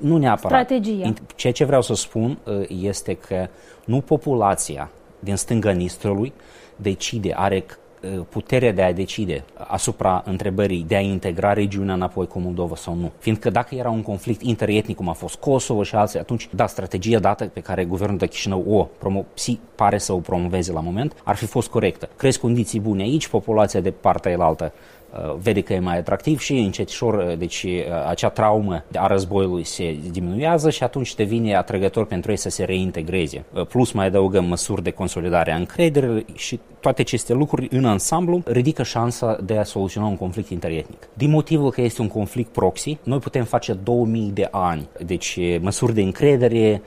nu 0.00 0.16
neapărat. 0.16 0.66
strategia. 0.66 1.12
Ceea 1.36 1.52
ce 1.52 1.64
vreau 1.64 1.82
să 1.82 1.94
spun 1.94 2.38
uh, 2.44 2.68
este 2.82 3.14
că 3.14 3.48
nu 3.84 4.00
populația 4.00 4.90
din 5.18 5.36
stânga 5.36 5.70
Nistrului 5.70 6.32
decide, 6.76 7.34
are 7.36 7.64
Uh, 7.66 7.89
puterea 8.28 8.72
de 8.72 8.82
a 8.82 8.92
decide 8.92 9.44
asupra 9.56 10.22
întrebării 10.26 10.84
de 10.88 10.96
a 10.96 11.00
integra 11.00 11.52
regiunea 11.52 11.94
înapoi 11.94 12.26
cu 12.26 12.38
Moldova 12.38 12.76
sau 12.76 12.94
nu. 12.94 13.12
Fiindcă 13.18 13.50
dacă 13.50 13.74
era 13.74 13.90
un 13.90 14.02
conflict 14.02 14.42
interetnic, 14.42 14.96
cum 14.96 15.08
a 15.08 15.12
fost 15.12 15.36
Kosovo 15.36 15.82
și 15.82 15.94
alții, 15.94 16.18
atunci, 16.18 16.48
da, 16.50 16.66
strategia 16.66 17.18
dată 17.18 17.44
pe 17.44 17.60
care 17.60 17.84
guvernul 17.84 18.18
de 18.18 18.26
Chișinău 18.26 18.64
o 18.68 18.88
promo- 18.98 19.58
pare 19.74 19.98
să 19.98 20.12
o 20.12 20.18
promoveze 20.18 20.72
la 20.72 20.80
moment, 20.80 21.14
ar 21.24 21.36
fi 21.36 21.46
fost 21.46 21.68
corectă. 21.68 22.08
Crezi 22.16 22.38
condiții 22.38 22.80
bune 22.80 23.02
aici, 23.02 23.28
populația 23.28 23.80
de 23.80 23.90
partea 23.90 24.30
elaltă 24.30 24.72
Uh, 25.12 25.34
vede 25.42 25.60
că 25.60 25.72
e 25.72 25.78
mai 25.78 25.98
atractiv 25.98 26.40
și 26.40 26.52
încetişor, 26.58 27.14
uh, 27.14 27.38
deci 27.38 27.62
uh, 27.62 28.06
acea 28.08 28.28
traumă 28.28 28.84
a 28.94 29.06
războiului 29.06 29.64
se 29.64 29.96
diminuează 30.10 30.70
și 30.70 30.82
atunci 30.82 31.14
devine 31.14 31.56
atrăgător 31.56 32.06
pentru 32.06 32.30
ei 32.30 32.36
să 32.36 32.48
se 32.48 32.64
reintegreze. 32.64 33.44
Plus 33.68 33.92
mai 33.92 34.06
adăugăm 34.06 34.44
măsuri 34.44 34.82
de 34.82 34.90
consolidare 34.90 35.52
a 35.52 35.56
încrederii 35.56 36.24
și 36.34 36.60
toate 36.80 37.00
aceste 37.00 37.32
lucruri 37.32 37.68
în 37.70 37.84
ansamblu 37.84 38.42
ridică 38.44 38.82
șansa 38.82 39.38
de 39.44 39.56
a 39.56 39.62
soluționa 39.62 40.06
un 40.06 40.16
conflict 40.16 40.48
interetnic. 40.48 41.08
Din 41.14 41.30
motivul 41.30 41.70
că 41.70 41.80
este 41.80 42.00
un 42.00 42.08
conflict 42.08 42.52
proxy, 42.52 42.98
noi 43.02 43.18
putem 43.18 43.44
face 43.44 43.72
2000 43.72 44.30
de 44.30 44.48
ani, 44.50 44.88
deci 45.04 45.38
măsuri 45.60 45.94
de 45.94 46.02
încredere, 46.02 46.82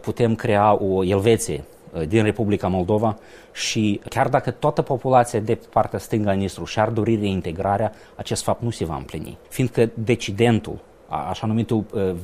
putem 0.00 0.34
crea 0.34 0.82
o 0.82 1.04
Elveție 1.04 1.64
Uh, 1.92 2.06
din 2.08 2.22
Republica 2.22 2.68
Moldova 2.68 3.18
și 3.52 4.00
chiar 4.08 4.28
dacă 4.28 4.50
toată 4.50 4.82
populația 4.82 5.40
de 5.40 5.58
partea 5.72 5.98
stângă 5.98 6.28
a 6.28 6.32
Nistru 6.32 6.64
și-ar 6.64 6.88
dori 6.88 7.16
reintegrarea, 7.16 7.92
acest 8.16 8.42
fapt 8.42 8.62
nu 8.62 8.70
se 8.70 8.84
va 8.84 8.96
împlini. 8.96 9.38
Fiindcă 9.48 9.90
decidentul, 9.94 10.78
așa 11.08 11.46
numitul 11.46 11.84
uh, 11.94 12.14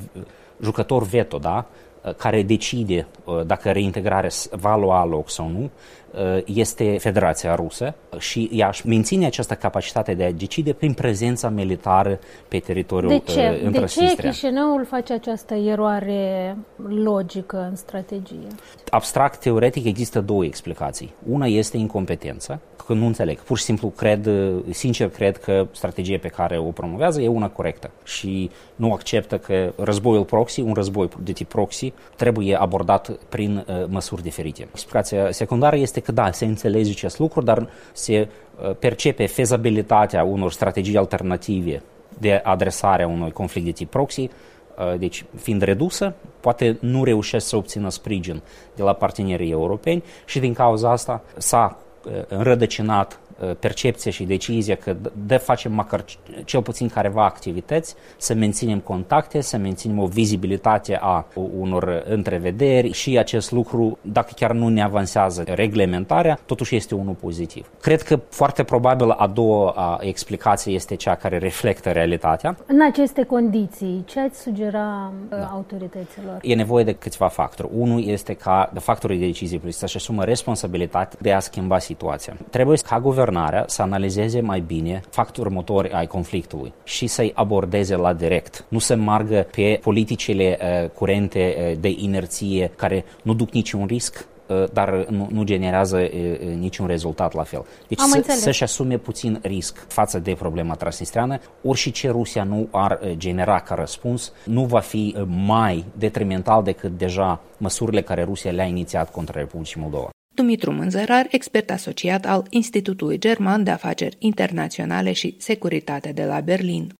jucător 0.60 1.02
veto, 1.02 1.38
da, 1.38 1.66
uh, 2.04 2.14
care 2.14 2.42
decide 2.42 3.06
dacă 3.46 3.70
reintegrarea 3.70 4.30
va 4.50 4.76
lua 4.76 5.04
loc 5.04 5.30
sau 5.30 5.48
nu, 5.48 5.70
Uh, 6.07 6.07
este 6.44 6.98
Federația 6.98 7.54
Rusă 7.54 7.94
și 8.18 8.50
ea 8.52 8.68
își 8.68 8.86
menține 8.86 9.26
această 9.26 9.54
capacitate 9.54 10.14
de 10.14 10.24
a 10.24 10.32
decide 10.32 10.72
prin 10.72 10.92
prezența 10.92 11.48
militară 11.48 12.18
pe 12.48 12.58
teritoriul 12.58 13.10
De 13.10 13.32
ce, 13.32 13.60
uh, 13.64 13.70
de 13.70 13.84
ce 13.84 14.14
Chișinăul 14.16 14.84
face 14.84 15.12
această 15.12 15.54
eroare 15.54 16.56
logică 16.88 17.66
în 17.70 17.76
strategie? 17.76 18.46
Abstract, 18.90 19.40
teoretic, 19.40 19.84
există 19.84 20.20
două 20.20 20.44
explicații. 20.44 21.12
Una 21.28 21.46
este 21.46 21.76
incompetență, 21.76 22.60
că 22.88 22.94
nu 22.94 23.06
înțeleg. 23.06 23.38
Pur 23.38 23.58
și 23.58 23.64
simplu 23.64 23.88
cred, 23.88 24.28
sincer 24.70 25.08
cred 25.08 25.36
că 25.36 25.66
strategia 25.72 26.18
pe 26.20 26.28
care 26.28 26.58
o 26.58 26.70
promovează 26.70 27.20
e 27.20 27.28
una 27.28 27.48
corectă 27.48 27.90
și 28.04 28.50
nu 28.76 28.92
acceptă 28.92 29.38
că 29.38 29.72
războiul 29.76 30.24
proxy, 30.24 30.60
un 30.60 30.72
război 30.72 31.08
de 31.22 31.32
tip 31.32 31.48
proxy, 31.48 31.92
trebuie 32.16 32.54
abordat 32.54 33.10
prin 33.28 33.64
uh, 33.68 33.84
măsuri 33.88 34.22
diferite. 34.22 34.68
Explicația 34.72 35.30
secundară 35.30 35.76
este 35.76 35.97
că 36.00 36.12
da, 36.12 36.30
se 36.30 36.44
înțelege 36.44 36.90
acest 36.90 37.18
lucru, 37.18 37.42
dar 37.42 37.68
se 37.92 38.28
uh, 38.28 38.74
percepe 38.78 39.26
fezabilitatea 39.26 40.24
unor 40.24 40.52
strategii 40.52 40.96
alternative 40.96 41.82
de 42.18 42.40
adresare 42.44 43.02
a 43.02 43.08
unui 43.08 43.30
conflict 43.30 43.66
de 43.66 43.72
tip 43.72 43.90
proxy, 43.90 44.20
uh, 44.20 44.98
deci 44.98 45.24
fiind 45.36 45.62
redusă, 45.62 46.14
poate 46.40 46.76
nu 46.80 47.04
reușesc 47.04 47.46
să 47.48 47.56
obțină 47.56 47.90
sprijin 47.90 48.42
de 48.74 48.82
la 48.82 48.92
partenerii 48.92 49.50
europeni 49.50 50.04
și 50.24 50.38
din 50.38 50.52
cauza 50.52 50.90
asta 50.90 51.22
s-a 51.36 51.78
Uh, 52.08 52.22
înrădăcinat 52.28 53.20
percepție 53.58 54.10
și 54.10 54.24
decizie 54.24 54.74
că 54.74 54.96
de 55.26 55.36
facem 55.36 55.72
măcar 55.72 56.04
cel 56.44 56.62
puțin 56.62 56.88
careva 56.88 57.24
activități, 57.24 57.94
să 58.16 58.34
menținem 58.34 58.78
contacte, 58.78 59.40
să 59.40 59.56
menținem 59.56 59.98
o 59.98 60.06
vizibilitate 60.06 60.98
a 61.00 61.26
unor 61.58 62.02
întrevederi 62.08 62.92
și 62.92 63.18
acest 63.18 63.50
lucru, 63.50 63.98
dacă 64.00 64.32
chiar 64.36 64.52
nu 64.52 64.68
ne 64.68 64.82
avansează 64.82 65.44
reglementarea, 65.46 66.38
totuși 66.46 66.76
este 66.76 66.94
unul 66.94 67.14
pozitiv. 67.14 67.70
Cred 67.80 68.02
că 68.02 68.20
foarte 68.28 68.62
probabil 68.62 69.10
a 69.10 69.26
doua 69.26 69.98
explicație 70.00 70.72
este 70.72 70.94
cea 70.94 71.14
care 71.14 71.38
reflectă 71.38 71.90
realitatea. 71.90 72.56
În 72.66 72.80
aceste 72.90 73.22
condiții, 73.22 74.04
ce 74.06 74.20
ați 74.20 74.40
sugera 74.40 75.12
da. 75.28 75.36
autorităților? 75.36 76.38
E 76.42 76.54
nevoie 76.54 76.84
de 76.84 76.92
câțiva 76.92 77.28
factori. 77.28 77.68
Unul 77.72 78.06
este 78.06 78.34
ca 78.34 78.70
de 78.72 78.78
factorii 78.78 79.18
de 79.18 79.26
decizie 79.26 79.60
să-și 79.68 79.96
asumă 79.96 80.24
responsabilitatea 80.24 81.18
de 81.22 81.32
a 81.32 81.40
schimba 81.40 81.78
situația. 81.78 82.36
Trebuie 82.50 82.76
ca 82.76 82.98
guvernarea 83.28 83.64
să 83.66 83.82
analizeze 83.82 84.40
mai 84.40 84.60
bine 84.60 85.00
factori 85.10 85.52
motori 85.52 85.92
ai 85.92 86.06
conflictului 86.06 86.72
și 86.84 87.06
să-i 87.06 87.32
abordeze 87.34 87.96
la 87.96 88.12
direct. 88.12 88.64
Nu 88.68 88.78
să 88.78 88.96
margă 88.96 89.46
pe 89.50 89.78
politicile 89.82 90.58
uh, 90.60 90.90
curente 90.90 91.56
uh, 91.58 91.78
de 91.80 91.94
inerție 91.96 92.70
care 92.76 93.04
nu 93.22 93.34
duc 93.34 93.50
niciun 93.50 93.86
risc 93.86 94.26
uh, 94.46 94.64
dar 94.72 95.06
nu, 95.08 95.28
nu 95.30 95.42
generează 95.42 95.96
uh, 95.96 96.10
uh, 96.12 96.54
niciun 96.58 96.86
rezultat 96.86 97.34
la 97.34 97.42
fel. 97.42 97.64
Deci 97.88 97.98
să, 97.98 98.22
să-și 98.36 98.62
asume 98.62 98.96
puțin 98.96 99.38
risc 99.42 99.86
față 99.88 100.18
de 100.18 100.32
problema 100.38 100.74
transnistreană, 100.74 101.38
ori 101.62 101.78
și 101.78 101.90
ce 101.90 102.10
Rusia 102.10 102.44
nu 102.44 102.68
ar 102.70 103.00
genera 103.16 103.60
ca 103.60 103.74
răspuns, 103.74 104.32
nu 104.44 104.64
va 104.64 104.80
fi 104.80 105.16
mai 105.46 105.84
detrimental 105.98 106.62
decât 106.62 106.98
deja 106.98 107.40
măsurile 107.56 108.02
care 108.02 108.22
Rusia 108.22 108.50
le-a 108.50 108.64
inițiat 108.64 109.10
contra 109.10 109.40
Republicii 109.40 109.80
Moldova. 109.80 110.08
Dumitru 110.38 110.72
Mânzărar, 110.72 111.26
expert 111.30 111.70
asociat 111.70 112.26
al 112.26 112.46
Institutului 112.50 113.18
German 113.18 113.64
de 113.64 113.70
Afaceri 113.70 114.16
Internaționale 114.18 115.12
și 115.12 115.34
Securitate 115.38 116.12
de 116.14 116.24
la 116.24 116.40
Berlin. 116.40 116.92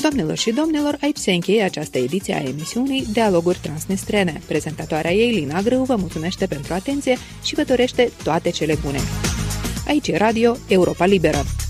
Doamnelor 0.00 0.36
și 0.36 0.50
domnilor, 0.50 0.96
aici 1.00 1.16
se 1.16 1.32
încheie 1.32 1.62
această 1.62 1.98
ediție 1.98 2.34
a 2.34 2.48
emisiunii 2.48 3.06
Dialoguri 3.12 3.58
Transnistrene. 3.62 4.40
Prezentatoarea 4.46 5.12
ei, 5.12 5.30
Lina 5.30 5.60
Grâu, 5.60 5.84
vă 5.84 5.96
mulțumește 5.96 6.46
pentru 6.46 6.74
atenție 6.74 7.16
și 7.44 7.54
vă 7.54 7.62
dorește 7.62 8.10
toate 8.24 8.50
cele 8.50 8.74
bune. 8.82 8.98
Aici 9.86 10.08
e 10.08 10.16
Radio 10.16 10.56
Europa 10.68 11.04
Liberă. 11.06 11.65